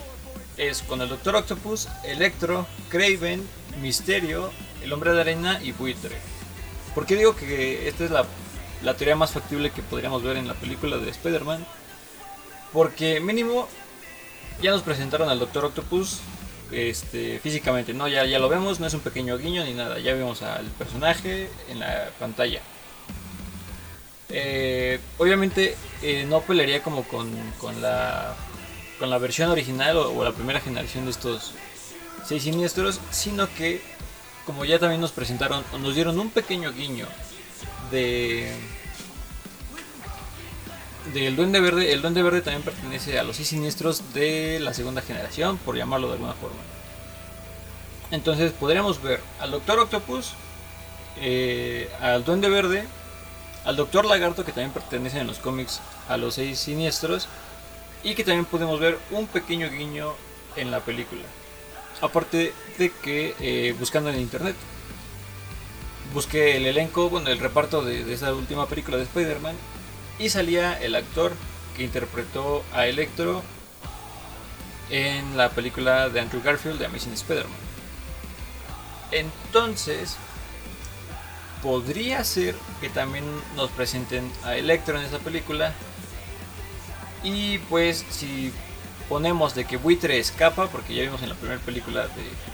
[0.57, 3.47] es con el Doctor Octopus, Electro, Craven,
[3.81, 4.51] Misterio,
[4.83, 6.17] el Hombre de Arena y Buitre.
[6.95, 8.27] ¿Por qué digo que esta es la,
[8.83, 11.65] la teoría más factible que podríamos ver en la película de Spider-Man?
[12.73, 13.69] Porque mínimo
[14.61, 16.21] ya nos presentaron al Doctor Octopus
[16.71, 18.09] este, físicamente, ¿no?
[18.09, 21.51] Ya, ya lo vemos, no es un pequeño guiño ni nada, ya vemos al personaje
[21.69, 22.61] en la pantalla.
[24.31, 28.35] Eh, obviamente eh, no pelearía como con, con la
[28.99, 31.53] con la versión original o, o la primera generación de estos
[32.25, 33.83] seis siniestros, sino que
[34.47, 37.07] como ya también nos presentaron, nos dieron un pequeño guiño
[37.93, 38.51] de
[41.15, 41.93] del Duende Verde.
[41.93, 46.09] El Duende Verde también pertenece a los seis siniestros de la segunda generación, por llamarlo
[46.09, 46.59] de alguna forma.
[48.11, 50.33] Entonces podríamos ver al Doctor Octopus,
[51.21, 52.85] eh, al Duende Verde,
[53.65, 57.29] al Doctor Lagarto, que también pertenece en los cómics a los seis siniestros,
[58.03, 60.13] y que también podemos ver un pequeño guiño
[60.57, 61.23] en la película.
[62.01, 64.57] Aparte de que eh, buscando en internet,
[66.13, 69.57] busqué el elenco, bueno, el reparto de, esa última película de Spider-Man
[70.19, 71.33] y salía el actor
[71.77, 73.43] que interpretó a Electro
[74.91, 77.57] en la película de Andrew Garfield de Amazing Spider-Man.
[79.11, 80.17] Entonces,
[81.63, 83.25] podría ser que también
[83.57, 85.73] nos presenten a Electro en esa película.
[87.23, 88.53] Y pues si
[89.09, 92.09] ponemos de que Buitre escapa, porque ya vimos en la primera película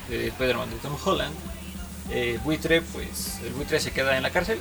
[0.08, 1.34] de, de Spider-Man de Tom Holland,
[2.10, 4.58] eh, Buitre, pues el Buitre se queda en la cárcel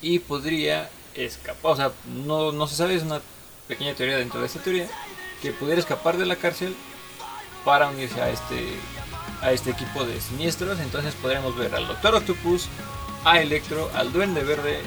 [0.00, 3.20] y podría escapar, o sea, no, no se sabe, es una
[3.68, 4.88] pequeña teoría dentro de esta teoría,
[5.40, 6.74] que pudiera escapar de la cárcel
[7.64, 8.74] para unirse a este,
[9.40, 12.68] a este equipo de siniestros, entonces podríamos ver al Doctor Octopus,
[13.24, 14.80] a Electro, al Duende Verde,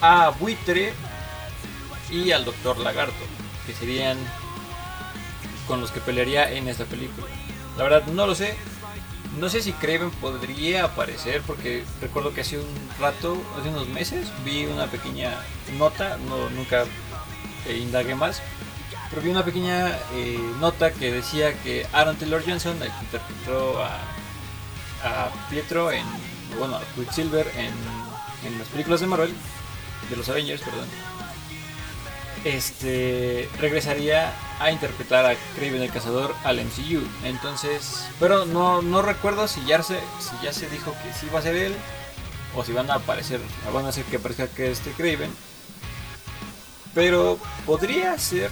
[0.00, 0.94] a Buitre
[2.10, 3.24] y al Doctor Lagarto,
[3.66, 4.16] que serían
[5.66, 7.26] con los que pelearía en esta película.
[7.76, 8.56] La verdad no lo sé,
[9.38, 12.66] no sé si Craven podría aparecer porque recuerdo que hace un
[12.98, 15.38] rato, hace unos meses, vi una pequeña
[15.78, 16.84] nota, no, nunca
[17.66, 18.42] eh, indagué más,
[19.08, 23.82] pero vi una pequeña eh, nota que decía que Aaron Taylor Johnson, el que interpretó
[23.82, 23.98] a,
[25.04, 26.04] a Pietro en,
[26.58, 27.72] bueno, a Quicksilver en,
[28.46, 29.34] en las películas de Marvel,
[30.08, 30.88] de los Avengers, perdón,
[32.44, 37.02] este regresaría a interpretar a Kraven el Cazador al MCU.
[37.24, 41.40] Entonces, pero no, no recuerdo si ya, se, si ya se dijo que sí va
[41.40, 41.74] a ser él
[42.54, 43.40] o si van a aparecer,
[43.72, 45.30] van a hacer que aparezca que este Kraven.
[46.94, 48.50] Pero podría ser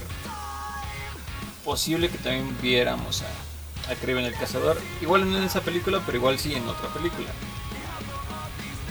[1.65, 4.79] posible que también viéramos a, a Kraven el Cazador.
[5.01, 7.29] Igual no en esa película, pero igual sí en otra película.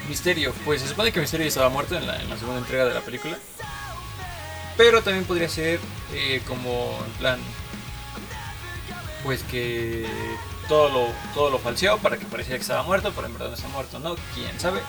[0.09, 2.95] Misterio, pues se supone que Misterio estaba muerto en la, en la segunda entrega de
[2.95, 3.39] la película.
[4.79, 5.81] Pero también podría ser
[6.15, 7.41] eh, como en plan.
[9.25, 10.07] Pues que
[10.69, 13.55] todo lo, todo lo falseó para que pareciera que estaba muerto, pero en verdad no
[13.55, 14.17] está muerto, ¿no?
[14.35, 14.81] Quién sabe.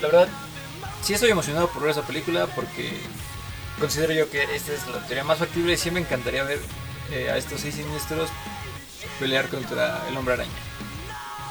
[0.00, 0.28] La verdad,
[1.02, 2.92] sí estoy emocionado por ver esa película porque
[3.78, 6.60] considero yo que esta es la teoría más factible y sí me encantaría ver
[7.10, 8.30] eh, a estos seis siniestros
[9.20, 10.50] pelear contra el hombre araña.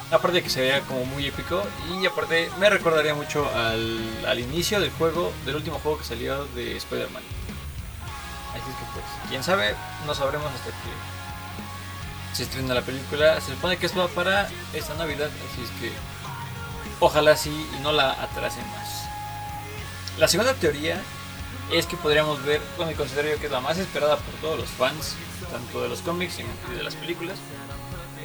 [0.10, 4.40] Aparte de que se veía como muy épico y aparte me recordaría mucho al, al
[4.40, 7.24] inicio del juego, del último juego que salió de Spider-Man.
[9.32, 9.74] Quién sabe,
[10.06, 13.40] no sabremos hasta que se estrena la película.
[13.40, 15.92] Se supone que es para esta Navidad, así es que
[17.00, 19.06] ojalá sí y no la atrasen más.
[20.20, 21.02] La segunda teoría
[21.72, 24.70] es que podríamos ver, bueno, considero yo que es la más esperada por todos los
[24.70, 25.16] fans,
[25.50, 27.38] tanto de los cómics y de las películas,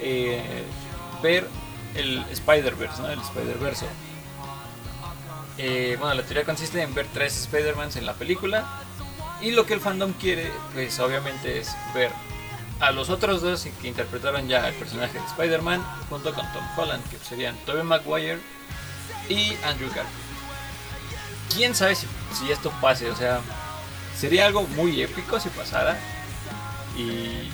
[0.01, 0.65] eh,
[1.23, 1.47] ver
[1.95, 3.09] el Spider-Verse, ¿no?
[3.09, 3.85] El Spider-Verse.
[5.57, 8.65] Eh, bueno, la teoría consiste en ver tres Spider-Mans en la película.
[9.41, 12.11] Y lo que el fandom quiere, pues obviamente es ver
[12.79, 17.03] a los otros dos que interpretaron ya el personaje de Spider-Man junto con Tom Holland,
[17.09, 18.39] que serían Tobey Maguire
[19.29, 20.27] y Andrew Garfield.
[21.55, 22.07] ¿Quién sabe si,
[22.51, 23.09] esto pase?
[23.09, 23.39] O sea,
[24.17, 25.97] sería algo muy épico si pasara.
[26.97, 27.51] Y, y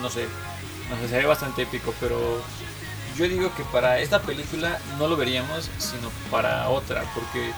[0.00, 0.26] no sé,
[0.90, 2.42] no sé, sería bastante épico, pero
[3.16, 7.52] yo digo que para esta película no lo veríamos, sino para otra, porque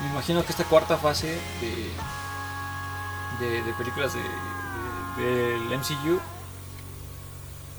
[0.00, 1.38] me imagino que esta cuarta fase
[3.40, 6.20] de, de, películas de, del MCU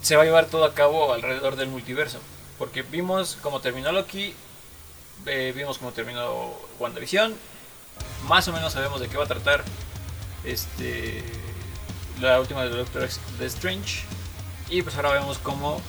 [0.02, 2.20] se va a llevar todo a cabo alrededor del multiverso,
[2.58, 4.34] porque vimos cómo terminó Loki,
[5.26, 7.34] eh, vimos cómo terminó WandaVision,
[8.28, 9.64] más o menos sabemos de qué va a tratar
[10.44, 11.24] este
[12.20, 13.08] la última de Doctor
[13.42, 14.04] Strange.
[14.70, 15.82] Y pues ahora vemos cómo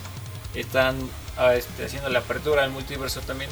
[0.54, 0.96] están
[1.36, 3.50] ah, este, haciendo la apertura al multiverso también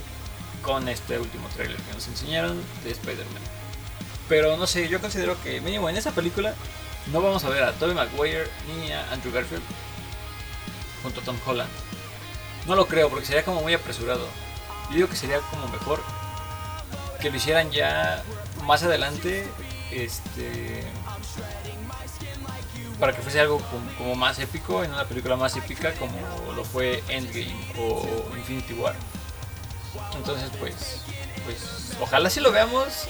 [0.63, 3.43] con este último trailer que nos enseñaron de Spider-Man.
[4.29, 6.55] Pero no sé, yo considero que mínimo en esa película
[7.13, 9.63] no vamos a ver a Tobey Maguire ni a Andrew Garfield
[11.03, 11.71] junto a Tom Holland.
[12.67, 14.27] No lo creo porque sería como muy apresurado.
[14.91, 16.03] Yo digo que sería como mejor
[17.21, 18.23] que lo hicieran ya
[18.65, 19.49] más adelante
[19.91, 20.85] este
[22.99, 23.61] para que fuese algo
[23.97, 26.13] como, más épico, en una película más épica como
[26.55, 28.95] lo fue Endgame o Infinity War.
[30.17, 30.75] Entonces, pues,
[31.45, 33.09] pues ojalá sí lo veamos.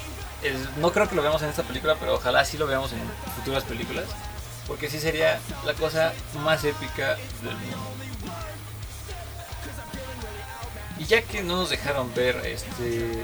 [0.78, 3.00] no creo que lo veamos en esta película, pero ojalá sí lo veamos en
[3.36, 4.06] futuras películas.
[4.66, 6.12] Porque sí sería la cosa
[6.44, 7.98] más épica del mundo.
[10.98, 13.22] Y ya que no nos dejaron ver este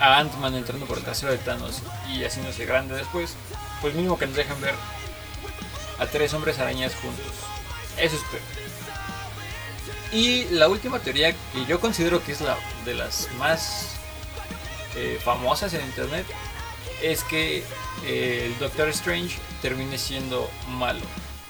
[0.00, 3.34] a Ant-Man entrando por el trasero de Thanos y haciéndose grande después,
[3.82, 4.74] pues mínimo que nos dejen ver
[5.98, 7.26] a tres hombres arañas juntos.
[7.98, 8.42] Eso espero.
[10.12, 13.96] Y la última teoría que yo considero que es la de las más
[14.96, 16.26] eh, famosas en internet
[17.02, 17.64] es que
[18.04, 21.00] eh, el Doctor Strange termine siendo malo.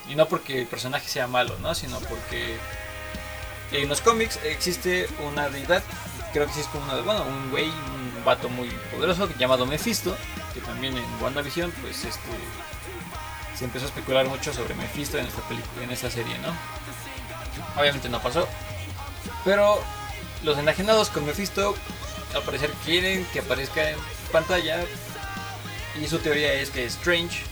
[0.09, 1.75] Y no porque el personaje sea malo, ¿no?
[1.75, 2.57] Sino porque
[3.73, 5.83] en los cómics existe una deidad,
[6.33, 10.17] creo que como una, bueno, un güey, un vato muy poderoso llamado Mephisto,
[10.53, 12.21] que también en WandaVision, pues este
[13.57, 16.49] se empezó a especular mucho sobre Mephisto en esta película, en esta serie, ¿no?
[17.81, 18.47] Obviamente no pasó.
[19.45, 19.83] Pero
[20.43, 21.75] los enajenados con Mephisto
[22.35, 23.99] al parecer quieren que aparezca en
[24.31, 24.85] pantalla.
[26.01, 27.43] Y su teoría es que Strange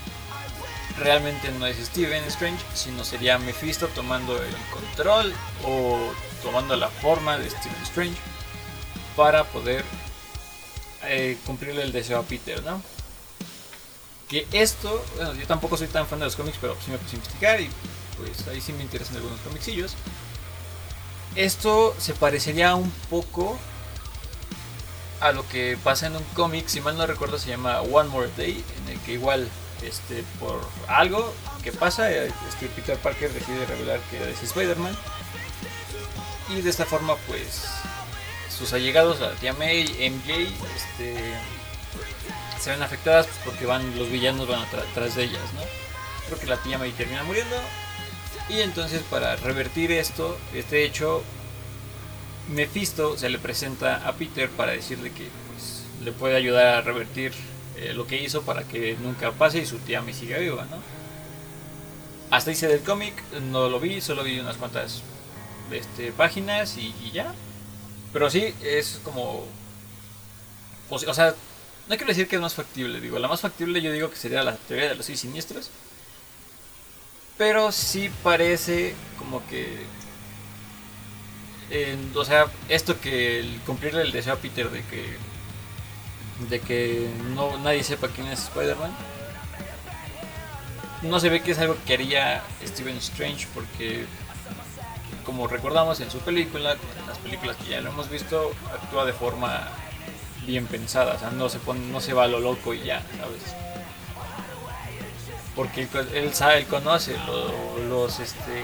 [0.98, 5.32] realmente no es Steven Strange, sino sería Mephisto tomando el control
[5.64, 5.98] o
[6.42, 8.16] tomando la forma de Steven Strange
[9.16, 9.84] para poder
[11.04, 12.82] eh, cumplirle el deseo a Peter, ¿no?
[14.28, 17.16] que esto, bueno, yo tampoco soy tan fan de los cómics, pero sí me puse
[17.16, 17.70] a investigar y
[18.18, 19.94] pues ahí sí me interesan algunos comicsillos.
[21.34, 23.58] Esto se parecería un poco
[25.20, 28.30] a lo que pasa en un cómic, si mal no recuerdo se llama One More
[28.36, 29.48] Day, en el que igual
[29.82, 34.96] este, por algo que pasa, este, Peter Parker decide revelar que es Spider-Man.
[36.48, 37.66] Y de esta forma pues
[38.56, 41.34] sus allegados, la tía May, MJ, este,
[42.60, 45.60] se ven afectadas porque van los villanos van atrás de ellas, ¿no?
[46.26, 47.56] Creo que la tía May termina muriendo
[48.48, 51.22] y entonces para revertir esto, este hecho,
[52.48, 57.32] Mephisto se le presenta a Peter para decirle que pues, le puede ayudar a revertir
[57.76, 60.78] eh, lo que hizo para que nunca pase y su tía May siga viva, ¿no?
[62.30, 63.14] Hasta hice del cómic,
[63.50, 65.02] no lo vi, solo vi unas cuantas
[65.70, 67.34] este, páginas y, y ya.
[68.12, 69.46] Pero sí, es como...
[70.90, 71.34] O sea,
[71.88, 74.42] no quiero decir que es más factible, digo, la más factible yo digo que sería
[74.42, 75.70] la teoría de los seis siniestros.
[77.38, 79.86] Pero sí parece como que.
[82.14, 85.16] o sea, esto que el cumplirle el deseo a Peter de que.
[86.50, 88.90] de que no, nadie sepa quién es Spider-Man.
[91.02, 94.04] No se ve que es algo que haría Steven Strange porque.
[95.24, 99.12] Como recordamos en su película, en las películas que ya lo hemos visto, actúa de
[99.12, 99.68] forma
[100.46, 103.02] bien pensada, o sea, no se pone, no se va a lo loco y ya,
[103.18, 103.67] ¿sabes?
[105.58, 107.16] Porque él, sabe, él conoce
[107.88, 108.62] los, este,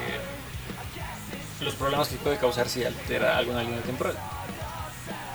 [1.60, 4.14] los problemas que puede causar si altera alguna línea temporal.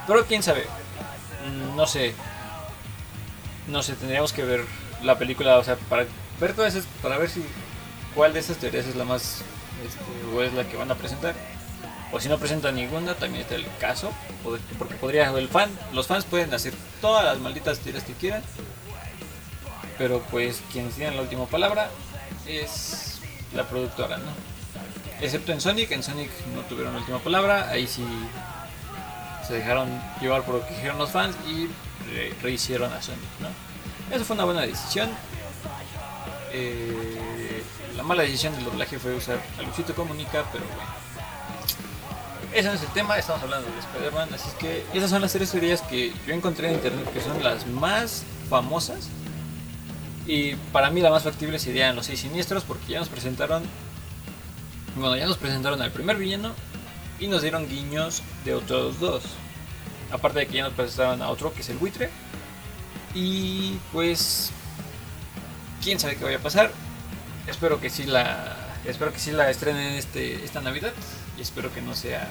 [0.07, 0.65] Pero quién sabe,
[1.45, 2.15] mm, no sé,
[3.67, 4.63] no sé, tendríamos que ver
[5.03, 6.05] la película, o sea, para
[6.39, 7.43] ver todo eso, para ver si
[8.15, 9.41] cuál de esas teorías es la más
[9.85, 11.35] este, o es la que van a presentar.
[12.13, 16.23] O si no presentan ninguna, también está el caso, porque podría el fan, los fans
[16.23, 18.43] pueden hacer todas las malditas teorías que quieran,
[19.99, 21.91] pero pues quienes tienen la última palabra
[22.47, 23.19] es
[23.53, 24.31] la productora, ¿no?
[25.21, 28.03] Excepto en Sonic, en Sonic no tuvieron la última palabra, ahí sí
[29.45, 29.89] se dejaron
[30.21, 31.67] llevar por lo que dijeron los fans y
[32.41, 34.15] rehicieron a Sonic, ¿no?
[34.15, 35.09] Eso fue una buena decisión.
[36.53, 37.61] Eh,
[37.95, 40.99] la mala decisión del doblaje fue usar a Luisito Comunica, pero bueno.
[42.53, 45.51] Ese no es el tema, estamos hablando de Spider-Man, así que esas son las tres
[45.51, 49.09] teorías que yo encontré en internet que son las más famosas.
[50.29, 53.63] Y para mí la más factible serían los seis siniestros porque ya nos presentaron
[54.95, 56.53] bueno, ya nos presentaron al primer villano
[57.19, 59.23] y nos dieron guiños de otros dos.
[60.11, 62.11] Aparte de que ya nos presentaron a otro que es el buitre.
[63.15, 64.51] Y pues
[65.83, 66.71] quién sabe qué vaya a pasar.
[67.47, 68.55] Espero que sí la
[68.85, 70.93] espero que sí la estrenen este esta Navidad
[71.39, 72.29] y espero que no sea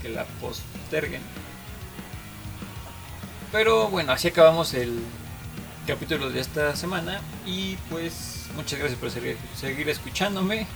[0.00, 1.20] que la posterguen.
[3.52, 4.98] Pero bueno, así acabamos el
[5.86, 10.66] capítulo de esta semana y pues muchas gracias por seguir, escuchándome.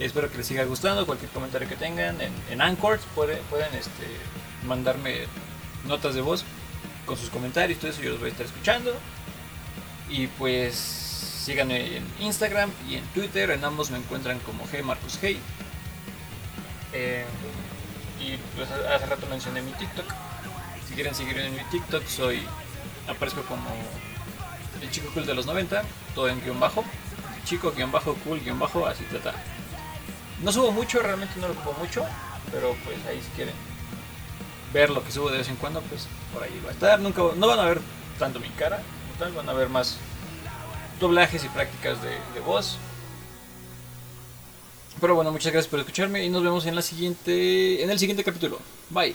[0.00, 1.06] Espero que les siga gustando.
[1.06, 3.38] Cualquier comentario que tengan en, en Anchor pueden,
[3.78, 4.06] este,
[4.66, 5.20] mandarme
[5.86, 6.44] notas de voz
[7.06, 7.78] con sus comentarios.
[7.78, 8.92] Todo eso yo los voy a estar escuchando.
[10.10, 13.50] Y pues síganme en Instagram y en Twitter.
[13.50, 15.38] En ambos me encuentran como G Marcos Hey.
[16.92, 17.24] Eh,
[18.20, 20.06] y pues hace rato mencioné mi TikTok.
[20.88, 22.42] Si quieren seguirme en mi TikTok, soy
[23.06, 23.70] aparezco como
[24.84, 25.82] el chico cool de los 90,
[26.14, 26.84] todo en guion bajo.
[27.44, 29.34] Chico guion bajo cool guion bajo, así trata.
[30.42, 32.04] No subo mucho, realmente no lo subo mucho,
[32.52, 33.54] pero pues ahí si quieren
[34.72, 37.00] ver lo que subo de vez en cuando, pues por ahí va a estar.
[37.00, 37.80] Nunca, no van a ver
[38.18, 38.82] tanto mi cara,
[39.18, 39.96] tal, van a ver más
[41.00, 42.76] doblajes y prácticas de, voz.
[45.00, 48.22] Pero bueno, muchas gracias por escucharme y nos vemos en la siguiente en el siguiente
[48.22, 48.60] capítulo.
[48.90, 49.14] Bye.